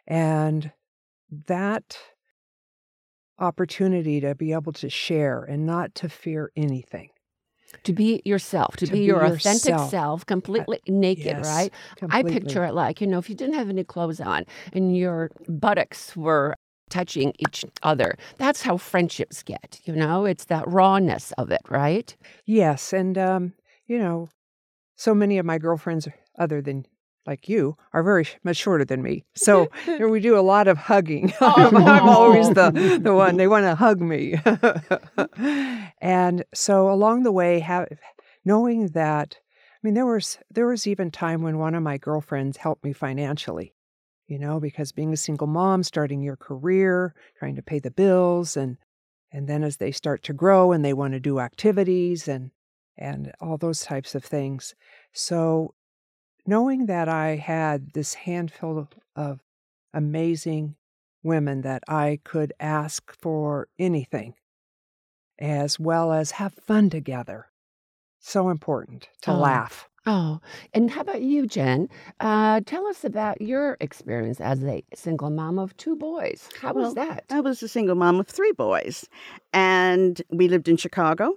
[0.05, 0.71] And
[1.47, 1.97] that
[3.39, 7.09] opportunity to be able to share and not to fear anything.
[7.83, 9.55] To be yourself, to, To be, be your yourself.
[9.55, 11.73] authentic self, completely naked, yes, right?
[11.95, 12.31] Completely.
[12.35, 15.31] I picture it like, you know, if you didn't have any clothes on and your
[15.49, 16.55] buttocks were
[16.91, 20.25] touching each other, that's how friendships get, you know?
[20.25, 22.15] It's that rawness of it, right?
[22.45, 23.53] Yes, and um,
[23.87, 24.29] you know,
[24.95, 26.85] so many of my girlfriends, other than
[27.25, 29.23] like you, are very much shorter than me.
[29.35, 31.33] So we do a lot of hugging.
[31.41, 34.35] Oh, I'm, I'm always the the one they want to hug me.
[36.01, 37.89] and so along the way, have,
[38.45, 42.57] knowing that, I mean, there was there was even time when one of my girlfriends
[42.57, 43.73] helped me financially.
[44.27, 48.55] You know, because being a single mom, starting your career, trying to pay the bills,
[48.55, 48.77] and
[49.31, 52.51] and then as they start to grow and they want to do activities and
[52.97, 54.75] and all those types of things.
[55.13, 55.73] So,
[56.45, 59.39] knowing that I had this handful of
[59.93, 60.75] amazing
[61.23, 64.33] women that I could ask for anything,
[65.39, 67.47] as well as have fun together,
[68.19, 69.35] so important to Oh.
[69.37, 69.87] laugh.
[70.05, 70.41] Oh,
[70.73, 71.87] and how about you, Jen?
[72.19, 76.49] Uh, tell us about your experience as a single mom of two boys.
[76.59, 77.23] How was that?
[77.29, 79.07] I was a single mom of three boys,
[79.53, 81.35] and we lived in Chicago.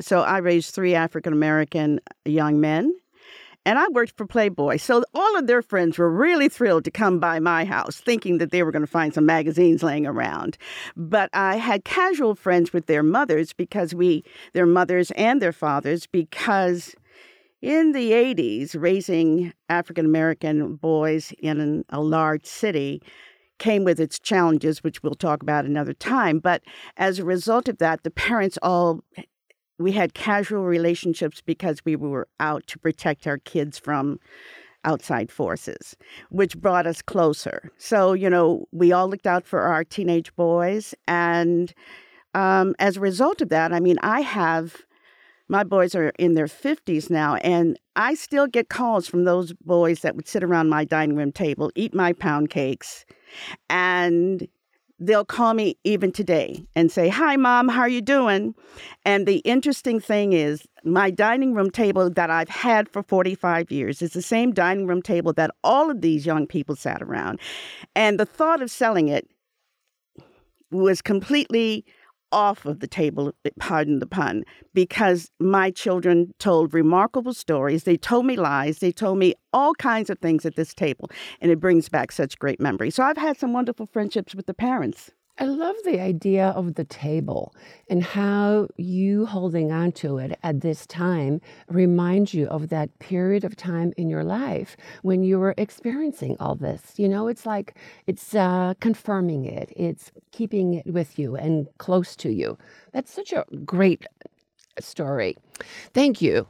[0.00, 2.94] So I raised three African American young men,
[3.70, 4.78] and I worked for Playboy.
[4.78, 8.50] So all of their friends were really thrilled to come by my house, thinking that
[8.50, 10.58] they were going to find some magazines laying around.
[10.96, 16.08] But I had casual friends with their mothers because we, their mothers and their fathers,
[16.08, 16.96] because
[17.62, 23.00] in the 80s, raising African American boys in a large city
[23.60, 26.40] came with its challenges, which we'll talk about another time.
[26.40, 26.62] But
[26.96, 29.04] as a result of that, the parents all
[29.80, 34.20] we had casual relationships because we were out to protect our kids from
[34.84, 35.96] outside forces,
[36.30, 37.70] which brought us closer.
[37.76, 40.94] So, you know, we all looked out for our teenage boys.
[41.06, 41.72] And
[42.34, 44.76] um, as a result of that, I mean, I have
[45.48, 50.00] my boys are in their 50s now, and I still get calls from those boys
[50.00, 53.04] that would sit around my dining room table, eat my pound cakes,
[53.68, 54.46] and
[55.00, 58.54] they'll call me even today and say, Hi, mom, how are you doing?
[59.04, 64.02] And the interesting thing is, my dining room table that I've had for 45 years
[64.02, 67.40] is the same dining room table that all of these young people sat around.
[67.96, 69.26] And the thought of selling it
[70.70, 71.84] was completely
[72.32, 77.84] off of the table, eh, pardon the pun, because my children told remarkable stories.
[77.84, 78.78] They told me lies.
[78.78, 82.38] They told me all kinds of things at this table, and it brings back such
[82.38, 82.94] great memories.
[82.94, 85.10] So I've had some wonderful friendships with the parents.
[85.38, 87.54] I love the idea of the table
[87.88, 93.44] and how you holding on to it at this time reminds you of that period
[93.44, 96.98] of time in your life when you were experiencing all this.
[96.98, 97.74] You know, it's like
[98.06, 102.58] it's uh, confirming it, it's keeping it with you and close to you.
[102.92, 104.06] That's such a great
[104.78, 105.36] story.
[105.94, 106.46] Thank you.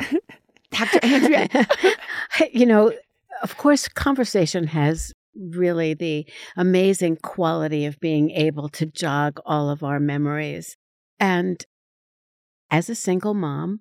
[0.70, 1.00] Dr.
[1.02, 1.48] Andrea.
[2.52, 2.92] you know,
[3.42, 9.82] of course, conversation has really the amazing quality of being able to jog all of
[9.82, 10.76] our memories.
[11.18, 11.64] And
[12.70, 13.80] as a single mom,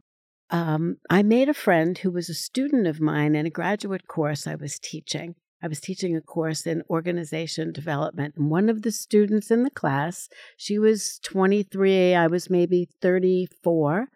[0.50, 4.48] um, I made a friend who was a student of mine in a graduate course
[4.48, 5.36] I was teaching.
[5.62, 8.36] I was teaching a course in organization development.
[8.38, 14.08] And one of the students in the class, she was 23, I was maybe 34,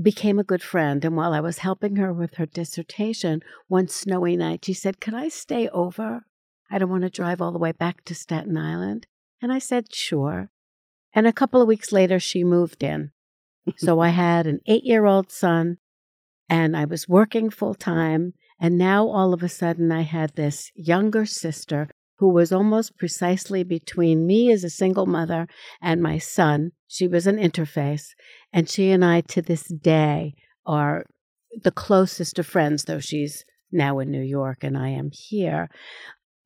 [0.00, 1.04] became a good friend.
[1.04, 5.14] And while I was helping her with her dissertation, one snowy night, she said, Could
[5.14, 6.24] I stay over?
[6.70, 9.06] I don't want to drive all the way back to Staten Island.
[9.40, 10.50] And I said, Sure.
[11.12, 13.10] And a couple of weeks later, she moved in.
[13.76, 15.78] so I had an eight year old son,
[16.48, 18.34] and I was working full time.
[18.60, 23.62] And now all of a sudden, I had this younger sister who was almost precisely
[23.62, 25.46] between me as a single mother
[25.82, 26.72] and my son.
[26.88, 28.06] She was an interface.
[28.52, 31.04] And she and I, to this day, are
[31.62, 35.68] the closest of friends, though she's now in New York and I am here.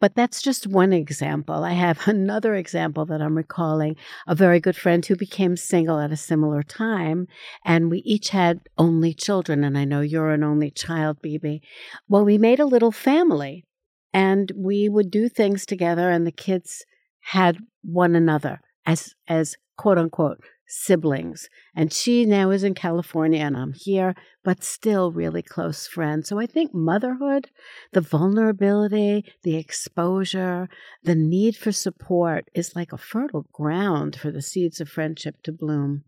[0.00, 1.62] But that's just one example.
[1.62, 6.12] I have another example that I'm recalling a very good friend who became single at
[6.12, 7.28] a similar time.
[7.64, 9.62] And we each had only children.
[9.62, 11.62] And I know you're an only child, Bibi.
[12.08, 13.64] Well, we made a little family
[14.12, 16.84] and we would do things together, and the kids
[17.20, 20.40] had one another as, as quote unquote
[20.70, 21.48] siblings.
[21.74, 24.14] And she now is in California and I'm here,
[24.44, 26.28] but still really close friends.
[26.28, 27.50] So I think motherhood,
[27.92, 30.68] the vulnerability, the exposure,
[31.02, 35.52] the need for support is like a fertile ground for the seeds of friendship to
[35.52, 36.04] bloom.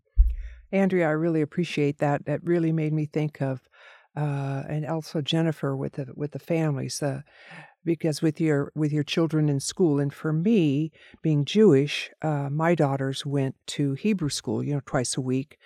[0.71, 2.25] Andrea, I really appreciate that.
[2.25, 3.61] That really made me think of,
[4.15, 7.03] uh, and also Jennifer with the with the families.
[7.85, 12.75] Because with your with your children in school and for me being jewish uh, my
[12.75, 15.57] daughters went to hebrew school you know twice a week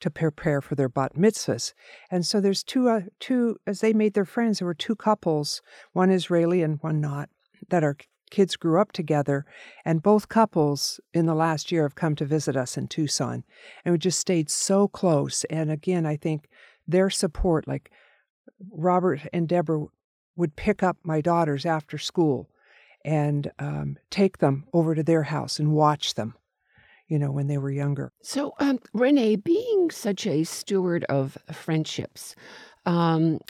[0.00, 1.72] to prepare for their bat mitzvahs.
[2.10, 5.60] And so there's two uh, two as they made their friends there were two couples
[5.92, 7.28] one israeli and one not
[7.70, 7.96] that our
[8.30, 9.46] kids grew up together.
[9.84, 13.42] And both couples in the last year have come to visit us in tucson.
[13.84, 15.44] And we just stayed so close.
[15.44, 16.48] And again i think
[16.86, 17.90] their support like
[18.72, 19.86] robert and deborah
[20.38, 22.48] would pick up my daughters after school
[23.04, 26.34] and um, take them over to their house and watch them,
[27.08, 28.12] you know, when they were younger.
[28.22, 32.36] So, um, Renee, being such a steward of friendships,
[32.86, 33.40] um,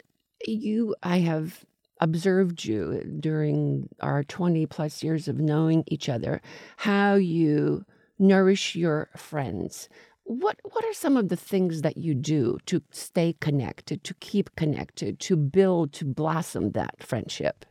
[0.47, 1.64] you, I have
[2.01, 6.41] observed you during our 20 plus years of knowing each other,
[6.78, 7.84] how you
[8.18, 9.89] nourish your friends,
[10.28, 14.54] what what are some of the things that you do to stay connected, to keep
[14.56, 17.64] connected, to build, to blossom that friendship?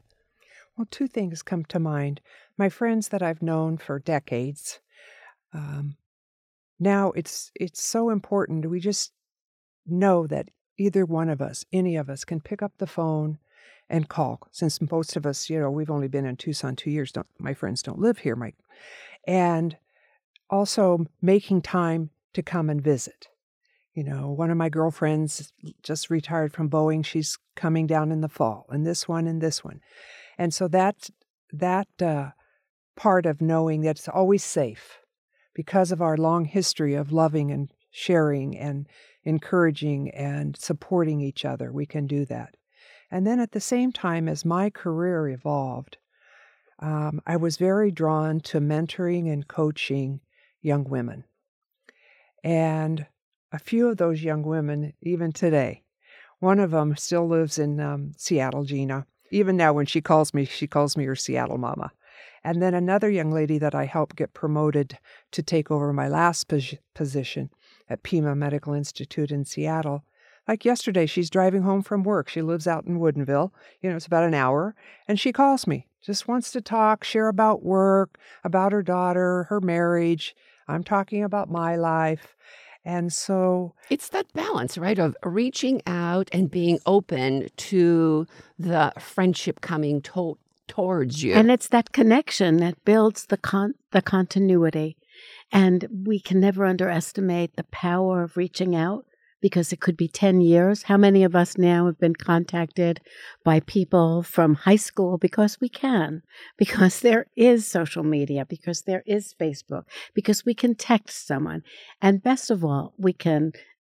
[0.75, 2.19] Well, two things come to mind.
[2.57, 4.79] My friends that I've known for decades.
[5.53, 5.97] Um,
[6.79, 8.67] now it's it's so important.
[8.67, 9.11] We just
[9.85, 10.49] know that
[10.79, 13.37] either one of us, any of us, can pick up the phone
[13.87, 14.39] and call.
[14.51, 17.11] Since most of us, you know, we've only been in Tucson two years.
[17.11, 18.57] Don't my friends don't live here, Mike,
[19.27, 19.77] and
[20.49, 23.27] also making time to come and visit.
[23.95, 27.03] You know, one of my girlfriends just retired from Boeing.
[27.03, 29.81] She's coming down in the fall, and this one and this one.
[30.37, 31.09] And so that
[31.51, 32.29] that uh,
[32.95, 34.99] part of knowing that it's always safe
[35.55, 38.87] because of our long history of loving and sharing and
[39.23, 42.55] encouraging and supporting each other, we can do that.
[43.09, 45.97] And then at the same time, as my career evolved,
[46.77, 50.19] um, I was very drawn to mentoring and coaching
[50.61, 51.23] young women.
[52.43, 53.07] And
[53.51, 55.83] a few of those young women, even today,
[56.39, 59.05] one of them still lives in um, Seattle, Gina.
[59.31, 61.91] Even now, when she calls me, she calls me her Seattle mama.
[62.43, 64.99] And then another young lady that I helped get promoted
[65.31, 67.49] to take over my last pos- position
[67.89, 70.03] at Pima Medical Institute in Seattle.
[70.47, 72.29] Like yesterday, she's driving home from work.
[72.29, 73.51] She lives out in Woodinville.
[73.81, 74.75] You know, it's about an hour.
[75.07, 79.59] And she calls me, just wants to talk, share about work, about her daughter, her
[79.59, 80.35] marriage.
[80.67, 82.35] I'm talking about my life.
[82.85, 88.25] And so it's that balance, right, of reaching out and being open to
[88.57, 90.37] the friendship coming to-
[90.67, 91.33] towards you.
[91.33, 94.95] And it's that connection that builds the con- the continuity.
[95.51, 99.05] And we can never underestimate the power of reaching out
[99.41, 100.83] because it could be 10 years.
[100.83, 103.01] How many of us now have been contacted
[103.43, 106.21] by people from high school because we can,
[106.57, 109.83] because there is social media, because there is Facebook,
[110.13, 111.61] because we can text someone.
[112.01, 113.51] And best of all, we can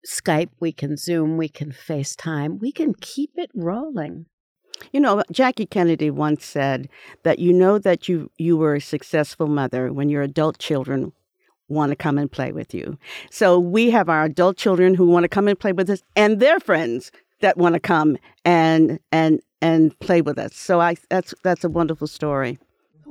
[0.05, 4.25] Skype, we can Zoom, we can FaceTime, we can keep it rolling.
[4.91, 6.89] You know, Jackie Kennedy once said
[7.23, 11.13] that you know that you, you were a successful mother when your adult children
[11.71, 12.97] want to come and play with you.
[13.29, 16.39] So we have our adult children who want to come and play with us and
[16.39, 20.55] their friends that want to come and and and play with us.
[20.55, 22.57] So I that's that's a wonderful story.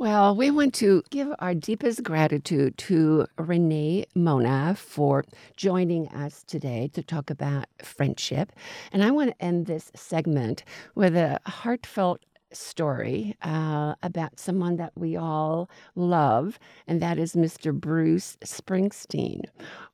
[0.01, 5.27] Well, we want to give our deepest gratitude to Renee Mona for
[5.59, 8.51] joining us today to talk about friendship.
[8.93, 14.92] And I want to end this segment with a heartfelt story uh, about someone that
[14.96, 17.72] we all love, and that is Mr.
[17.72, 19.42] Bruce Springsteen,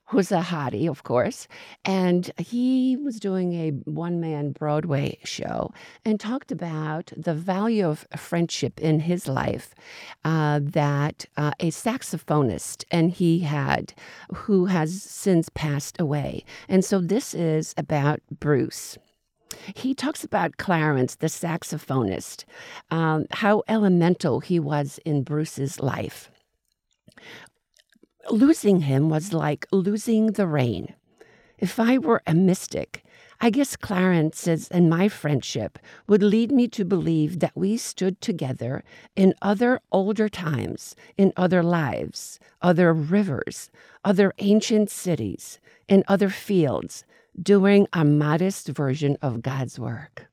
[0.07, 1.49] who's a hottie, of course.
[1.85, 5.73] And he was doing a one man Broadway show
[6.05, 9.75] and talked about the value of friendship in his life
[10.25, 13.95] uh, that uh, a saxophonist and he had
[14.35, 16.45] who has since passed away.
[16.69, 18.97] And so this is about Bruce.
[19.75, 22.45] He talks about Clarence, the saxophonist,
[22.91, 26.31] um, how elemental he was in Bruce's life.
[28.31, 30.95] Losing him was like losing the rain.
[31.59, 33.03] If I were a mystic,
[33.41, 38.83] I guess Clarence's and my friendship would lead me to believe that we stood together
[39.15, 43.71] in other older times, in other lives, other rivers,
[44.05, 47.05] other ancient cities, in other fields,
[47.41, 50.27] doing a modest version of God's work.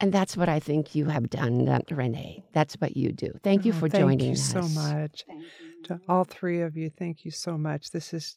[0.00, 2.44] And that's what I think you have done, Renee.
[2.52, 3.32] That's what you do.
[3.42, 4.42] Thank you Oh, for thank joining you us.
[4.42, 5.24] so much.
[5.84, 7.90] To all three of you, thank you so much.
[7.90, 8.36] This is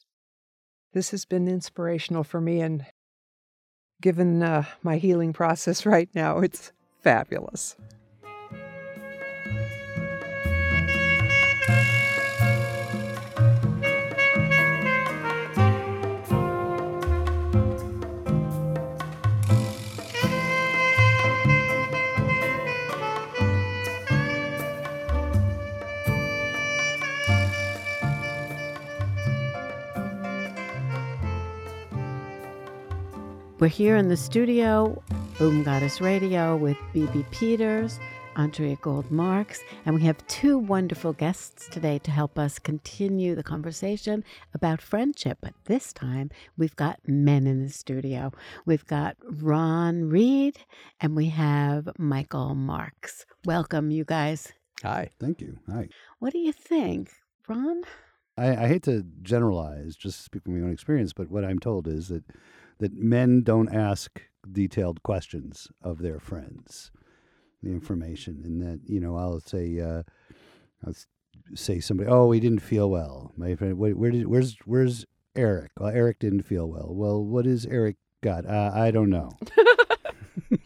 [0.94, 2.86] this has been inspirational for me, and
[4.02, 7.76] given uh, my healing process right now, it's fabulous.
[33.60, 35.02] We're here in the studio,
[35.40, 38.00] Boom Goddess Radio, with BB Peters,
[38.36, 43.42] Andrea Gould Marks, and we have two wonderful guests today to help us continue the
[43.42, 45.40] conversation about friendship.
[45.42, 48.32] But this time, we've got men in the studio.
[48.68, 50.60] We've got Ron Reed
[51.02, 53.26] and we have Michael Marks.
[53.44, 54.54] Welcome, you guys.
[54.84, 55.10] Hi.
[55.20, 55.58] Thank you.
[55.68, 55.90] Hi.
[56.20, 57.10] What do you think,
[57.48, 57.82] Ron?
[58.38, 61.88] I, I hate to generalize, just speak from my own experience, but what I'm told
[61.88, 62.24] is that
[62.80, 64.22] that men don't ask
[64.52, 66.92] detailed questions of their friends,
[67.62, 70.04] the information, and that you know I'll say uh,
[70.86, 70.94] I'll
[71.56, 73.34] say somebody, oh, he didn't feel well.
[73.38, 75.06] My friend, where, did where's where's
[75.36, 75.72] Eric?
[75.80, 76.90] Well, Eric didn't feel well.
[76.90, 78.46] Well, what is Eric got?
[78.46, 79.32] Uh, I don't know.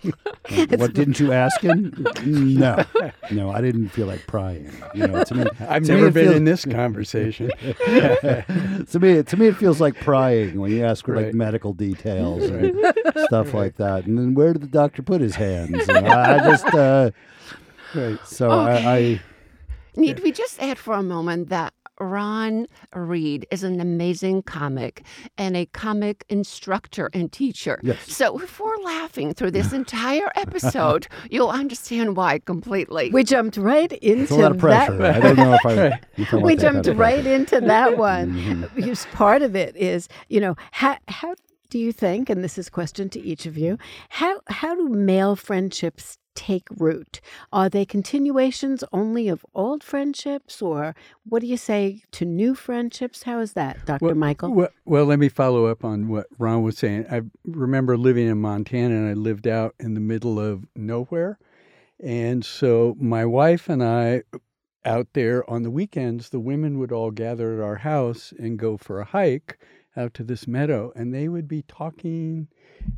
[0.04, 2.06] What didn't you ask him?
[2.26, 2.84] No,
[3.32, 4.72] no, I didn't feel like prying.
[4.93, 7.52] You know, to me, I've to never it been feels- in this conversation.
[7.86, 12.43] to me, to me, it feels like prying when you ask for like medical details
[12.43, 12.76] and
[13.28, 14.06] stuff like that.
[14.06, 15.88] And then where did the doctor put his hands?
[15.88, 17.12] And I, I just, uh,
[17.95, 18.20] right.
[18.26, 19.22] so I, I,
[19.95, 25.04] Need we just add for a moment that Ron Reed is an amazing comic
[25.38, 27.80] and a comic instructor and teacher.
[27.84, 28.12] Yes.
[28.12, 33.12] So if we're laughing through this entire episode, you'll understand why completely.
[33.12, 34.89] We jumped right into it's a lot of that.
[35.02, 35.99] I don't know if I.
[36.18, 38.76] If I want we jumped right into that one Mhm.
[38.76, 41.36] because part of it is you know how how
[41.72, 43.78] do you think and this is a question to each of you
[44.10, 47.20] how how do male friendships take root
[47.52, 50.94] are they continuations only of old friendships or
[51.26, 55.06] what do you say to new friendships how is that dr Well, michael Well, well,
[55.06, 57.06] let me follow up on what Ron was saying.
[57.10, 61.38] I remember living in Montana and I lived out in the middle of nowhere.
[62.02, 64.24] And so my wife and I,
[64.84, 68.78] out there on the weekends, the women would all gather at our house and go
[68.78, 69.60] for a hike
[69.96, 70.92] out to this meadow.
[70.96, 72.48] And they would be talking.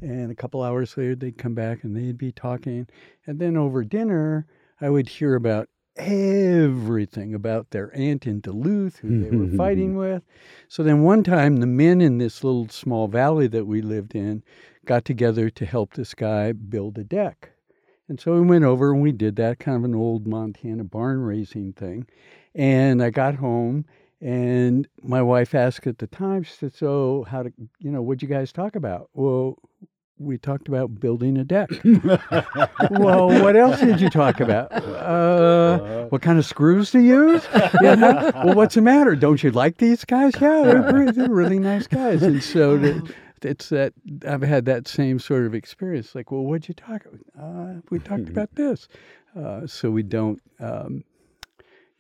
[0.02, 2.88] And a couple hours later, they'd come back and they'd be talking.
[3.26, 4.48] And then over dinner,
[4.82, 10.24] I would hear about everything about their aunt in Duluth, who they were fighting with.
[10.68, 14.44] So then one time, the men in this little small valley that we lived in
[14.86, 17.52] got together to help this guy build a deck.
[18.10, 21.22] And so we went over and we did that kind of an old Montana barn
[21.22, 22.08] raising thing.
[22.54, 23.86] And I got home
[24.24, 28.22] and my wife asked at the time, she said, So, how to, you know, what'd
[28.22, 29.10] you guys talk about?
[29.14, 29.58] Well,
[30.18, 31.70] we talked about building a deck.
[32.90, 34.72] well, what else did you talk about?
[34.72, 37.46] Uh, what kind of screws to use?
[37.82, 39.18] Well, what's the matter?
[39.18, 40.32] Don't you like these guys?
[40.40, 42.24] Yeah, they're, they're really nice guys.
[42.24, 43.92] And so the, it's that
[44.26, 46.16] I've had that same sort of experience.
[46.16, 47.20] Like, well, what'd you talk about?
[47.38, 48.88] Uh, we talked about this.
[49.38, 51.04] Uh, so we don't, um,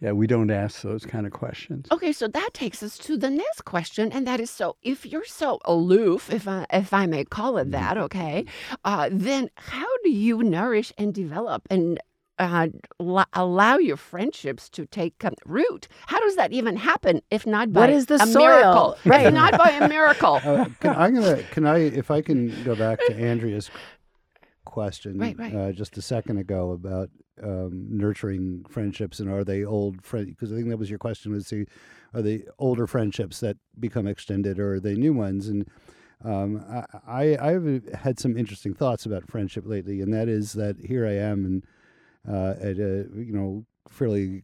[0.03, 1.87] yeah, we don't ask those kind of questions.
[1.89, 5.23] Okay, so that takes us to the next question, and that is so if you're
[5.25, 8.45] so aloof, if I, if I may call it that, okay,
[8.83, 11.99] uh, then how do you nourish and develop and
[12.37, 12.67] uh,
[12.99, 15.87] lo- allow your friendships to take um, root?
[16.07, 18.45] How does that even happen if not by What is the a soil?
[18.47, 18.97] miracle?
[19.05, 19.25] Right.
[19.27, 20.35] If not by a miracle.
[20.43, 21.43] Uh, can, I'm gonna.
[21.51, 21.77] Can I?
[21.77, 23.71] If I can go back to Andrea's
[24.65, 25.53] question Right, right.
[25.55, 27.09] Uh, just a second ago about
[27.41, 30.29] um, nurturing friendships and are they old friends?
[30.29, 31.31] Because I think that was your question.
[31.31, 31.65] Was the
[32.13, 35.47] are they older friendships that become extended or are they new ones?
[35.47, 35.67] And
[36.23, 36.63] um,
[37.07, 41.05] I, I I've had some interesting thoughts about friendship lately, and that is that here
[41.07, 41.63] I am and
[42.27, 44.43] uh, at a you know fairly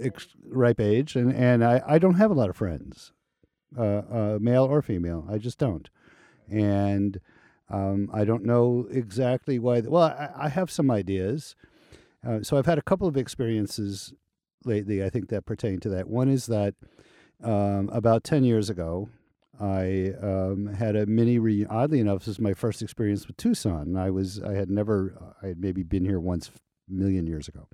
[0.00, 3.12] ex- ripe age, and and I, I don't have a lot of friends
[3.76, 5.26] uh, uh, male or female.
[5.28, 5.88] I just don't,
[6.48, 7.18] and
[7.70, 9.80] um, I don't know exactly why.
[9.80, 11.56] th- well, I, I have some ideas.
[12.26, 14.12] Uh, so I've had a couple of experiences
[14.64, 15.04] lately.
[15.04, 16.08] I think that pertain to that.
[16.08, 16.74] One is that
[17.42, 19.08] um, about ten years ago,
[19.60, 23.96] I um, had a mini re- oddly enough, this is my first experience with Tucson.
[23.96, 26.50] I was I had never I had maybe been here once
[26.88, 27.68] a million years ago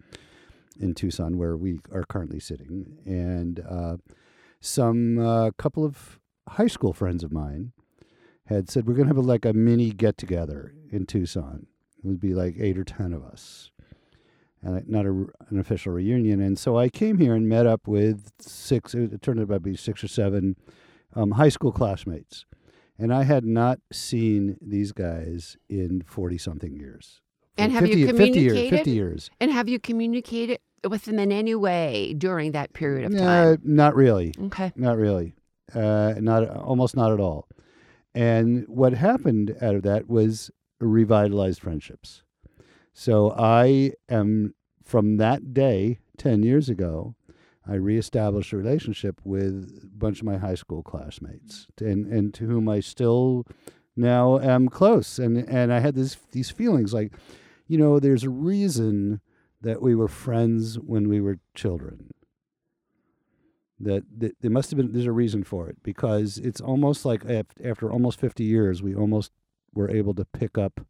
[0.79, 3.97] in Tucson, where we are currently sitting, and uh,
[4.61, 7.73] some uh, couple of high school friends of mine
[8.47, 11.67] had said we're going to have a, like a mini get together in Tucson.
[12.03, 13.70] It would be like eight or ten of us,
[14.63, 15.11] and not a,
[15.49, 16.41] an official reunion.
[16.41, 18.95] And so I came here and met up with six.
[18.95, 20.57] It turned out to be six or seven
[21.15, 22.45] um, high school classmates,
[22.99, 27.21] and I had not seen these guys in forty something years.
[27.59, 28.77] And have 50, you 50 years, communicated?
[28.77, 29.31] fifty years.
[29.41, 33.61] And have you communicated with them in any way during that period of Uh, time?
[33.65, 34.33] not really.
[34.45, 34.73] Okay.
[34.77, 35.35] Not really.
[35.75, 37.49] Uh, not almost not at all.
[38.15, 40.51] And what happened out of that was
[40.81, 42.23] revitalized friendships.
[42.93, 47.15] So I am from that day, ten years ago,
[47.67, 51.91] I reestablished a relationship with a bunch of my high school classmates, mm-hmm.
[51.91, 53.47] and and to whom I still
[53.97, 55.19] now am close.
[55.19, 57.13] And and I had this these feelings like,
[57.67, 59.21] you know, there's a reason
[59.61, 62.11] that we were friends when we were children
[63.81, 67.25] that, that there must have been there's a reason for it because it's almost like
[67.65, 69.33] after almost 50 years we almost
[69.75, 70.81] were able to pick up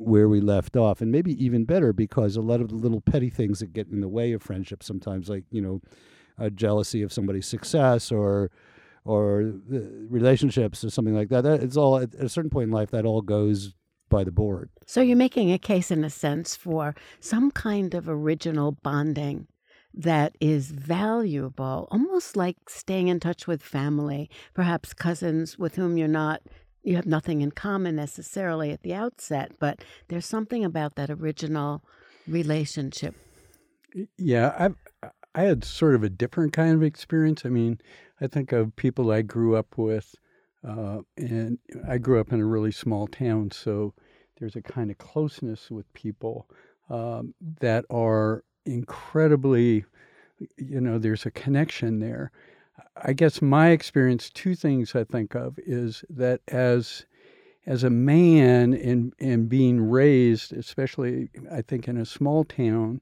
[0.00, 3.30] where we left off and maybe even better because a lot of the little petty
[3.30, 5.80] things that get in the way of friendship sometimes like you know
[6.38, 8.50] a jealousy of somebody's success or
[9.04, 9.78] or uh,
[10.08, 13.04] relationships or something like that, that it's all at a certain point in life that
[13.04, 13.74] all goes
[14.08, 18.08] by the board So you're making a case, in a sense, for some kind of
[18.08, 19.46] original bonding
[19.94, 26.08] that is valuable, almost like staying in touch with family, perhaps cousins with whom you're
[26.08, 26.42] not.
[26.82, 31.82] You have nothing in common necessarily at the outset, but there's something about that original
[32.26, 33.14] relationship.
[34.16, 37.44] Yeah, I I had sort of a different kind of experience.
[37.44, 37.80] I mean,
[38.20, 40.14] I think of people I grew up with,
[40.66, 41.58] uh, and
[41.88, 43.94] I grew up in a really small town, so
[44.38, 46.48] there's a kind of closeness with people
[46.88, 49.84] um, that are incredibly,
[50.56, 52.32] you know, there's a connection there.
[52.96, 57.04] I guess my experience, two things I think of is that as
[57.66, 63.00] as a man and and being raised, especially I think in a small town,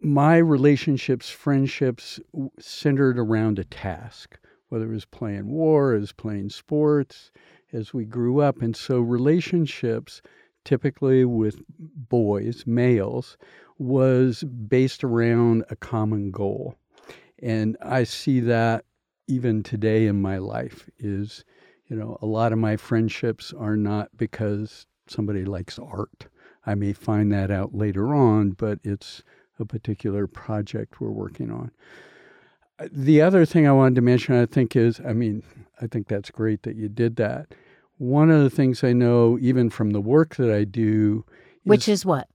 [0.00, 2.18] my relationships, friendships
[2.58, 4.38] centered around a task,
[4.68, 7.30] whether it was playing war, as playing sports,
[7.72, 8.62] as we grew up.
[8.62, 10.22] And so relationships,
[10.64, 13.36] typically with boys, males,
[13.78, 16.76] was based around a common goal.
[17.42, 18.84] And I see that
[19.28, 21.44] even today in my life is,
[21.88, 26.26] you know, a lot of my friendships are not because somebody likes art.
[26.64, 29.22] I may find that out later on, but it's
[29.58, 31.70] a particular project we're working on.
[32.92, 35.42] The other thing I wanted to mention, I think, is I mean,
[35.80, 37.54] I think that's great that you did that.
[37.98, 41.24] One of the things I know, even from the work that I do,
[41.64, 42.28] Which is what?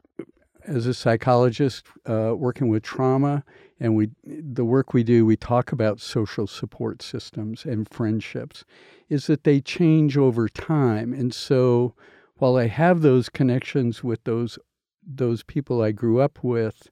[0.66, 3.44] as a psychologist uh, working with trauma
[3.82, 8.64] and we the work we do we talk about social support systems and friendships
[9.10, 11.12] is that they change over time.
[11.14, 11.96] And so
[12.36, 14.58] while i have those connections with those
[15.06, 16.90] those people i grew up with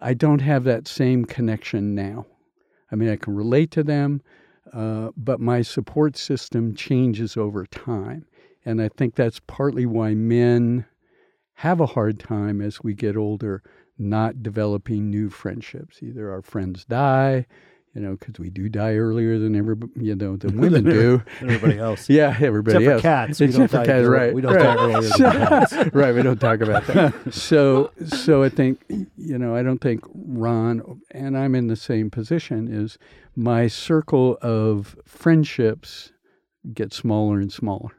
[0.00, 2.26] i don't have that same connection now.
[2.92, 4.22] I mean i can relate to them
[4.74, 8.26] uh, but my support system changes over time.
[8.66, 10.84] And i think that's partly why men
[11.54, 13.62] have a hard time as we get older
[14.00, 16.02] not developing new friendships.
[16.02, 17.46] Either our friends die,
[17.94, 21.22] you know, because we do die earlier than ever, you know, than women do.
[21.40, 23.02] everybody else Yeah, everybody Except for else.
[23.02, 23.40] cats.
[23.40, 24.34] We don't Except for cats, early- right?
[24.34, 24.62] we don't right.
[24.62, 25.72] die earlier than cats.
[25.92, 27.34] right, we don't talk about that.
[27.34, 32.10] So, so I think, you know, I don't think Ron and I'm in the same
[32.10, 32.68] position.
[32.72, 32.96] Is
[33.36, 36.12] my circle of friendships
[36.74, 37.90] get smaller and smaller.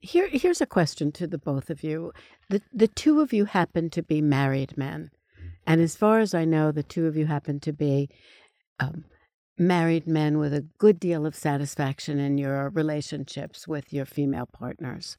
[0.00, 2.12] Here, here's a question to the both of you.
[2.48, 5.10] The the two of you happen to be married men,
[5.66, 8.08] and as far as I know, the two of you happen to be
[8.78, 9.04] um,
[9.58, 15.16] married men with a good deal of satisfaction in your relationships with your female partners.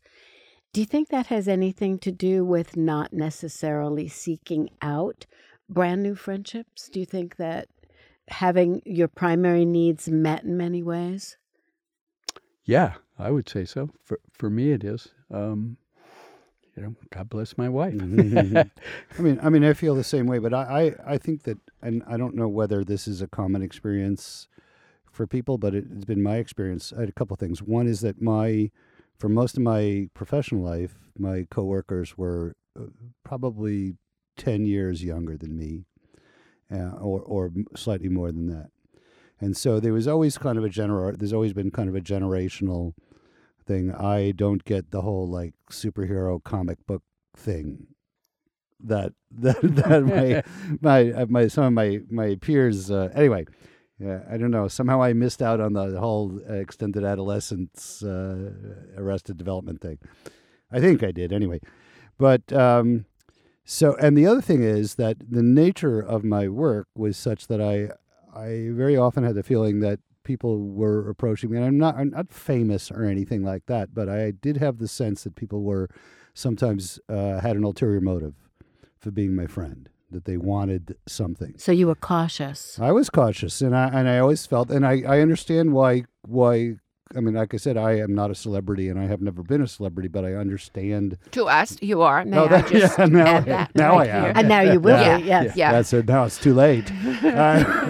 [0.73, 5.25] Do you think that has anything to do with not necessarily seeking out
[5.69, 6.89] brand new friendships?
[6.89, 7.67] Do you think that
[8.29, 11.37] having your primary needs met in many ways?
[12.63, 13.89] Yeah, I would say so.
[14.03, 15.09] For for me, it is.
[15.29, 15.77] Um,
[16.75, 17.95] you know, God bless my wife.
[18.01, 21.57] I mean, I mean, I feel the same way, but I, I, I think that,
[21.81, 24.47] and I don't know whether this is a common experience
[25.11, 26.93] for people, but it, it's been my experience.
[26.95, 27.61] I had a couple things.
[27.61, 28.71] One is that my,
[29.17, 32.85] for most of my professional life, my coworkers were uh,
[33.23, 33.95] probably
[34.37, 35.85] ten years younger than me,
[36.73, 38.69] uh, or or slightly more than that.
[39.41, 41.11] and so there was always kind of a general.
[41.15, 42.93] There's always been kind of a generational
[43.71, 43.93] thing.
[43.93, 47.03] I don't get the whole like superhero comic book
[47.35, 47.87] thing
[48.83, 50.43] that that, that my
[50.81, 53.45] my uh, my some of my my peers uh, anyway.
[53.99, 54.67] Yeah, I don't know.
[54.67, 58.51] Somehow I missed out on the whole extended adolescence uh,
[58.97, 59.99] arrested development thing.
[60.71, 61.59] I think I did anyway.
[62.17, 63.05] But um,
[63.63, 67.61] so, and the other thing is that the nature of my work was such that
[67.61, 67.91] I,
[68.35, 69.99] I very often had the feeling that
[70.31, 74.07] people were approaching me, and I'm not, I'm not famous or anything like that, but
[74.07, 75.89] I did have the sense that people were
[76.33, 78.35] sometimes uh, had an ulterior motive
[78.97, 81.53] for being my friend that they wanted something.
[81.57, 82.79] So you were cautious.
[82.79, 86.05] I was cautious, and I and I always felt, and I, I understand why
[86.39, 86.75] why.
[87.15, 89.61] I mean, like I said, I am not a celebrity, and I have never been
[89.61, 91.17] a celebrity, but I understand.
[91.31, 92.23] To us, you are.
[92.25, 94.23] May No, I that- just yeah, now add I- that now right I am.
[94.23, 94.33] here?
[94.35, 95.17] And now you will Yeah.
[95.17, 95.55] be, yes.
[95.57, 95.71] Yeah.
[95.73, 96.07] That's it.
[96.07, 96.91] Now it's too late.
[97.23, 97.63] Uh,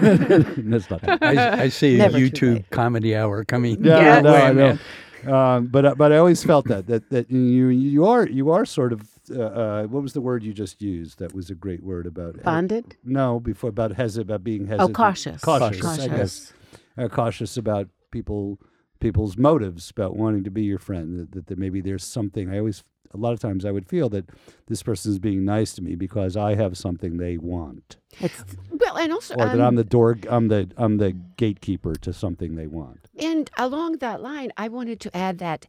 [0.56, 1.18] that's not true.
[1.20, 3.84] I, I see a Never too YouTube comedy hour coming.
[3.84, 4.16] Yeah, Yeah.
[4.16, 4.54] I know, Wait a I know.
[4.54, 4.80] minute.
[5.24, 8.64] Um, but uh, but I always felt that that that you you are you are
[8.64, 11.20] sort of uh, uh, what was the word you just used?
[11.20, 12.96] That was a great word about Bonded?
[13.04, 14.90] No, before about hes about being hesitant.
[14.90, 15.40] Oh, cautious.
[15.40, 16.04] Cautious, Cautious.
[16.04, 16.52] I guess.
[16.98, 18.58] Uh, cautious about people
[19.02, 21.18] people's motives about wanting to be your friend.
[21.18, 22.48] That, that, that maybe there's something.
[22.48, 22.84] I always
[23.14, 24.30] a lot of times I would feel that
[24.68, 28.96] this person is being nice to me because I have something they want, It's Well,
[28.96, 30.18] and also, or that um, I'm the door.
[30.28, 33.08] I'm the I'm the gatekeeper to something they want.
[33.18, 35.66] And along that line, I wanted to add that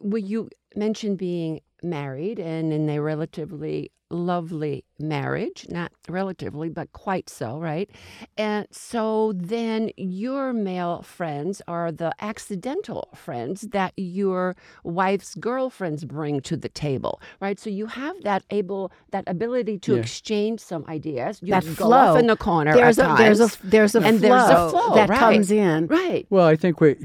[0.00, 7.28] when you mentioned being married and in a relatively lovely marriage, not relatively, but quite
[7.28, 7.90] so, right?
[8.38, 16.40] And so then your male friends are the accidental friends that your wife's girlfriends bring
[16.40, 17.60] to the table, right?
[17.60, 20.00] So you have that able, that ability to Yeah.
[20.00, 21.40] exchange some ideas.
[21.42, 21.92] You That go flow.
[22.14, 24.70] off in the corner there's at a there's a there's a And flow, there's a
[24.70, 25.18] flow, that right.
[25.18, 25.86] comes in.
[25.86, 26.26] Right.
[26.30, 26.96] Well, I think we,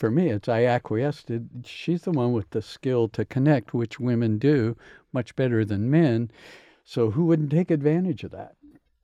[0.00, 1.30] for me, it's I acquiesced.
[1.64, 4.76] She's the one with the skill to connect, which women do
[5.12, 6.30] much better than men.
[6.84, 8.54] So who wouldn't take advantage of that?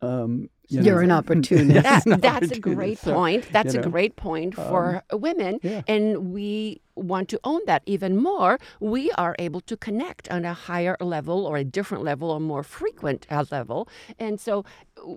[0.02, 1.04] Um, you You're know.
[1.04, 1.82] an opportunist.
[1.84, 3.48] That, an that's a great So, point.
[3.52, 5.60] That's you a great point for women.
[5.62, 5.82] yeah.
[5.86, 8.58] And we want to own that even more.
[8.80, 12.62] We are able to connect on a higher level or a different level or more
[12.62, 13.88] frequent uh, level.
[14.18, 14.64] And so,
[14.98, 15.14] uh,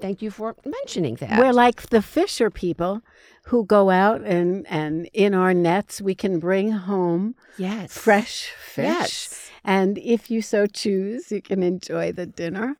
[0.00, 1.38] thank you for mentioning that.
[1.38, 3.02] We're like the fisher people
[3.46, 7.96] who go out and, and in our nets we can bring home yes.
[7.96, 8.84] fresh fish.
[8.84, 9.50] Yes.
[9.64, 12.76] And if you so choose, you can enjoy the dinner.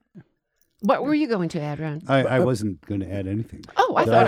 [0.81, 2.03] What were you going to add, Ron?
[2.07, 3.65] I, I wasn't going to add anything.
[3.77, 4.27] Oh, I I, thought.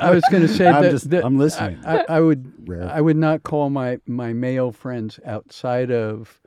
[0.00, 1.78] I- I was going to say I'm that, just- that I'm listening.
[1.84, 2.90] I, I- I would Rare.
[2.90, 6.40] I would not call my my male friends outside of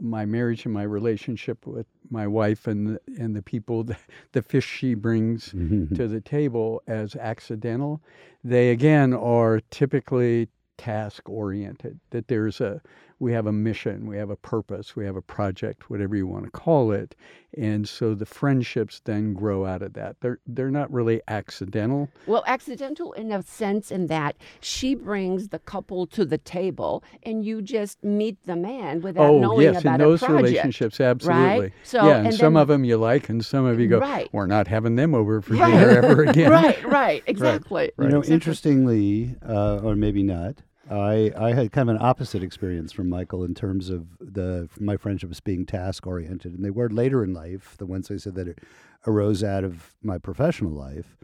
[0.00, 4.00] my marriage and my relationship with my wife and the, and the people that,
[4.32, 5.50] the fish she brings
[5.94, 8.02] to the table as accidental.
[8.44, 12.00] They again are typically task oriented.
[12.10, 12.80] That there's a
[13.22, 16.44] we have a mission, we have a purpose, we have a project, whatever you want
[16.44, 17.14] to call it,
[17.56, 20.16] and so the friendships then grow out of that.
[20.20, 22.08] They're they're not really accidental.
[22.26, 27.44] Well, accidental in a sense in that she brings the couple to the table and
[27.44, 30.42] you just meet the man without oh knowing yes, about in those project.
[30.48, 31.72] relationships, absolutely.
[31.84, 34.00] So, yeah, and, and some then- of them you like, and some of you go,
[34.00, 34.28] Right.
[34.32, 35.70] we're not having them over for Right.
[35.70, 36.50] dinner ever again.
[36.62, 37.92] Right, right, exactly.
[37.98, 38.34] You know, Exactly.
[38.34, 40.56] interestingly, uh, or maybe not,
[40.90, 44.96] I, I had kind of an opposite experience from Michael in terms of the my
[44.96, 47.76] friendships being task oriented, and they were later in life.
[47.78, 48.58] The ones I said that
[49.06, 51.16] arose out of my professional life,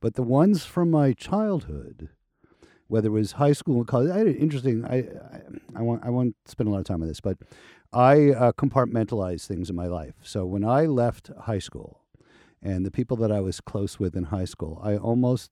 [0.00, 2.10] but the ones from my childhood,
[2.88, 4.84] whether it was high school and college, I had an interesting.
[4.84, 5.40] I, I
[5.76, 7.38] I won't I won't spend a lot of time on this, but
[7.92, 10.14] I uh, compartmentalize things in my life.
[10.22, 12.02] So when I left high school,
[12.62, 15.50] and the people that I was close with in high school, I almost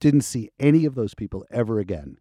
[0.00, 2.18] didn't see any of those people ever again.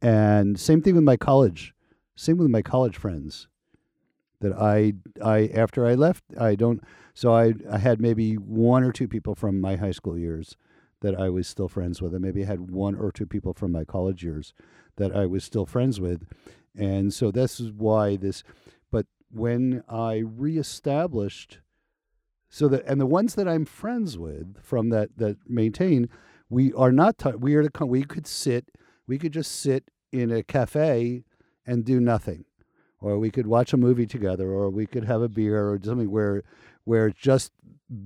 [0.00, 1.74] And same thing with my college,
[2.14, 3.48] same with my college friends.
[4.40, 4.92] That I,
[5.24, 6.82] I after I left, I don't.
[7.14, 10.56] So I, I had maybe one or two people from my high school years
[11.00, 13.72] that I was still friends with, and maybe I had one or two people from
[13.72, 14.52] my college years
[14.96, 16.26] that I was still friends with,
[16.76, 18.44] and so this is why this.
[18.90, 21.60] But when I reestablished
[22.48, 26.08] so that and the ones that I'm friends with from that that maintain,
[26.48, 27.18] we are not.
[27.18, 27.68] T- we are.
[27.80, 28.70] We could sit.
[29.06, 31.24] We could just sit in a cafe
[31.66, 32.44] and do nothing,
[33.00, 36.10] or we could watch a movie together, or we could have a beer or something
[36.10, 36.42] where
[36.84, 37.52] where just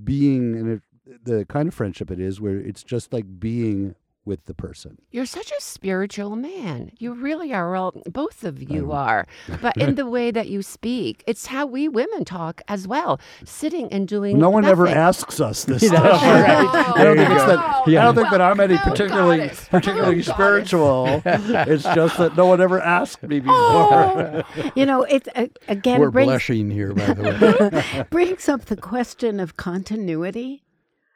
[0.04, 3.94] being and it, the kind of friendship it is, where it's just like being
[4.30, 4.96] with the person.
[5.10, 6.92] You're such a spiritual man.
[7.00, 7.72] You really are.
[7.72, 9.26] Well, both of you are.
[9.60, 13.92] But in the way that you speak, it's how we women talk as well, sitting
[13.92, 14.38] and doing.
[14.38, 15.84] No one ever asks us this.
[15.90, 16.22] Stuff.
[16.22, 17.82] I don't think it's that.
[17.88, 19.68] no, I don't think that I'm any particularly goddess.
[19.68, 21.20] particularly spiritual.
[21.24, 23.56] it's just that no one ever asked me before.
[23.56, 24.42] Oh.
[24.76, 28.06] You know, it uh, again We're brings blushing here, by the way.
[28.10, 30.62] brings up the question of continuity.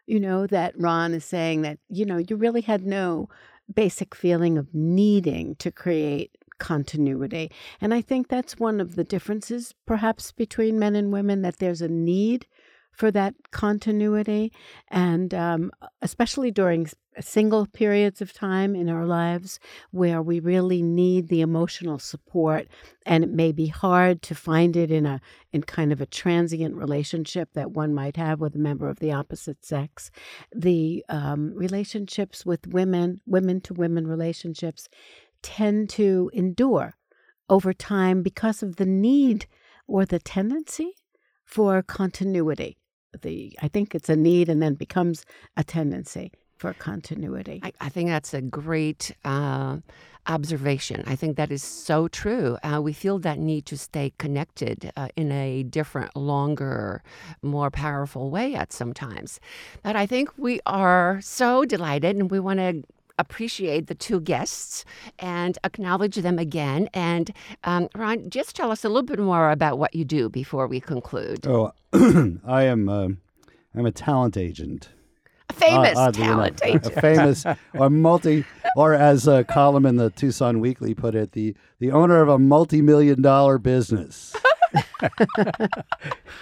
[0.06, 3.28] You know, that Ron is saying that, you know, you really had no
[3.72, 7.50] basic feeling of needing to create continuity.
[7.80, 11.82] And I think that's one of the differences, perhaps, between men and women, that there's
[11.82, 12.46] a need
[12.94, 14.52] for that continuity.
[14.88, 15.70] And um,
[16.02, 16.88] especially during
[17.20, 22.66] single periods of time in our lives where we really need the emotional support
[23.06, 25.20] and it may be hard to find it in a
[25.52, 29.12] in kind of a transient relationship that one might have with a member of the
[29.12, 30.10] opposite sex
[30.54, 34.88] the um, relationships with women women to women relationships
[35.42, 36.94] tend to endure
[37.48, 39.46] over time because of the need
[39.86, 40.94] or the tendency
[41.44, 42.78] for continuity
[43.22, 45.24] the i think it's a need and then becomes
[45.56, 49.78] a tendency for continuity I, I think that's a great uh,
[50.26, 51.04] observation.
[51.06, 52.56] I think that is so true.
[52.62, 57.02] Uh, we feel that need to stay connected uh, in a different, longer,
[57.42, 59.40] more powerful way at sometimes.
[59.82, 62.82] But I think we are so delighted and we want to
[63.18, 64.84] appreciate the two guests
[65.18, 66.88] and acknowledge them again.
[66.94, 67.32] And
[67.64, 70.80] um, Ron, just tell us a little bit more about what you do before we
[70.80, 71.46] conclude.
[71.46, 71.72] Oh,
[72.46, 72.88] I am.
[72.88, 73.18] um
[73.74, 74.88] I'm a talent agent.
[75.50, 76.14] A famous enough.
[76.14, 76.86] talent agent.
[76.86, 77.44] A famous
[77.74, 78.44] or multi,
[78.76, 82.38] or as a column in the Tucson Weekly put it, the the owner of a
[82.38, 84.34] multi-million dollar business.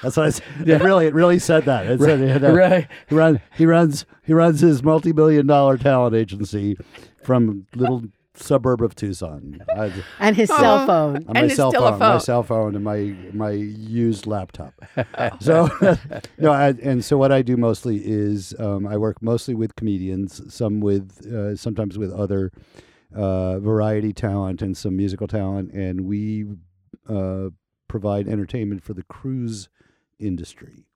[0.03, 0.45] That's what I said.
[0.67, 1.87] It really, it really said that.
[1.87, 2.89] It said it, uh, right.
[3.09, 6.77] he runs, he runs, he runs his multi-million dollar talent agency
[7.23, 8.05] from little
[8.35, 9.61] suburb of Tucson.
[9.77, 12.21] I, and his cell phone on And my it's cell still phone, my phone.
[12.21, 14.75] cell phone, and my my used laptop.
[15.41, 15.69] so,
[16.39, 20.53] no, I, and so what I do mostly is um, I work mostly with comedians,
[20.53, 22.51] some with uh, sometimes with other
[23.15, 26.47] uh, variety talent and some musical talent, and we
[27.09, 27.49] uh,
[27.93, 29.69] provide entertainment for the cruise
[30.19, 30.87] industry.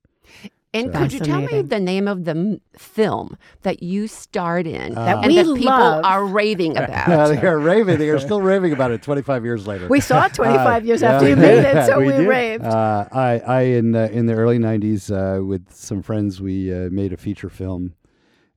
[0.73, 4.67] And So- could you tell me the name of the m- film that you starred
[4.67, 6.03] in That and we that people love.
[6.05, 7.07] are raving about?
[7.07, 7.97] Yeah, they are raving.
[7.99, 9.01] They are still raving about it.
[9.01, 9.87] Twenty five years later.
[9.87, 13.05] we saw it 25 years yeah, after you made it so We we, raved Uh,
[13.11, 17.13] I, I in uh, in the early '90s uh, with some friends, we uh, made
[17.13, 17.93] a feature film.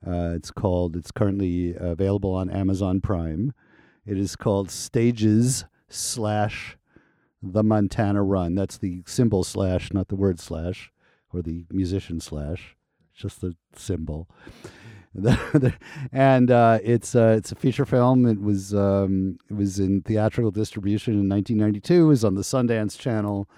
[0.07, 0.97] Uh, it's called.
[0.97, 3.53] It's currently available on Amazon Prime.
[4.07, 6.76] It is called Stages slash
[7.43, 8.55] the Montana Run.
[8.55, 10.93] That's the symbol slash, not the word slash,
[11.32, 12.76] or the musician slash.
[13.14, 14.28] Just the symbol.
[16.12, 18.26] and uh, it's uh, it's a feature film.
[18.26, 22.05] It was um, it was in theatrical distribution in 1992.
[22.05, 23.49] It was on the Sundance Channel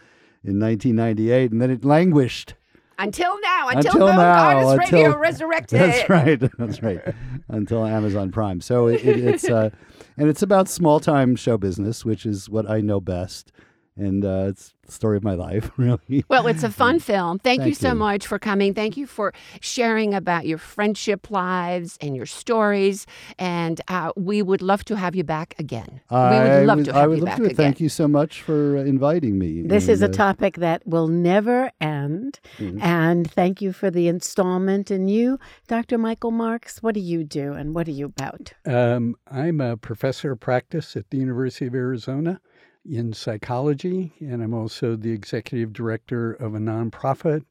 [0.42, 2.54] in 1998, and then it languished.
[2.98, 5.80] Until now, until, Until now, Goddess until- Radio resurrected.
[5.80, 6.42] That's right.
[6.58, 7.00] That's right.
[7.48, 8.60] Until Amazon Prime.
[8.60, 9.70] So it, it, it's uh,
[10.16, 13.52] and it's about small time show business, which is what I know best,
[13.96, 16.24] and uh, it's the story of my life, really.
[16.28, 17.38] Well, it's a fun film.
[17.38, 17.94] Thank, you so you.
[17.94, 18.72] much for coming.
[18.74, 23.06] Thank you for sharing about your friendship lives and your stories.
[23.38, 26.00] And uh, we would love to have you back again.
[26.10, 27.44] we I would love would- to I have would you love back to.
[27.44, 27.56] again.
[27.56, 29.62] Thank you so much for uh, inviting me.
[29.62, 32.40] This is a uh, topic that will never end.
[32.58, 32.80] Mhm.
[32.82, 34.90] And thank you for the installment.
[34.90, 35.38] And you,
[35.68, 35.98] Dr.
[35.98, 38.52] Michael Marks, what do you do and what are you about?
[38.66, 42.40] Um, I'm a professor of practice at the University of Arizona
[42.84, 47.44] in psychology, and I'm also the executive director of a nonprofit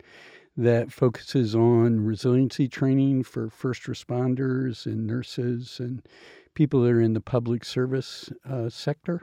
[0.57, 6.05] that focuses on resiliency training for first responders and nurses and
[6.53, 9.21] people that are in the public service uh, sector.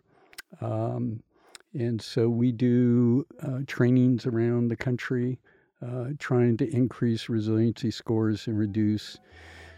[0.61, 1.23] Um,
[1.75, 5.39] and so we do uh, trainings around the country
[5.87, 9.19] uh, trying to increase resiliency scores and reduce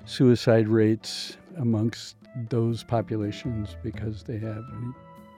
[0.04, 2.16] suicide rates amongst
[2.48, 4.64] those populations because they have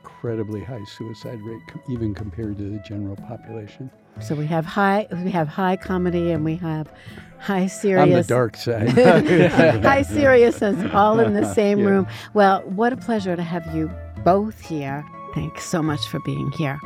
[0.03, 3.91] incredibly high suicide rate, even compared to the general population.
[4.21, 6.93] So we have high we have high comedy and we have
[7.39, 8.15] high seriousness.
[8.15, 8.89] On the dark side.
[9.83, 11.87] high seriousness all in the same Yeah.
[11.87, 12.07] room.
[12.35, 13.91] Well, what a pleasure to have you
[14.23, 15.05] both here.
[15.35, 16.79] Thanks so much for being here.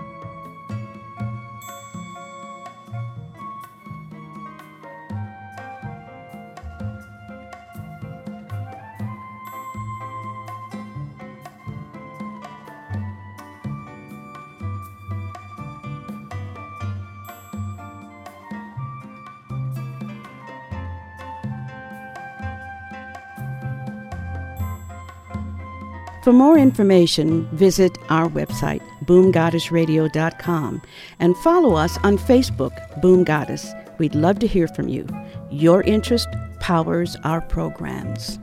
[26.26, 30.82] For more information, visit our website, boomgoddessradio.com,
[31.20, 33.72] and follow us on Facebook, Boom Goddess.
[33.98, 35.06] We'd love to hear from you.
[35.52, 36.26] Your interest
[36.58, 38.40] powers our programs.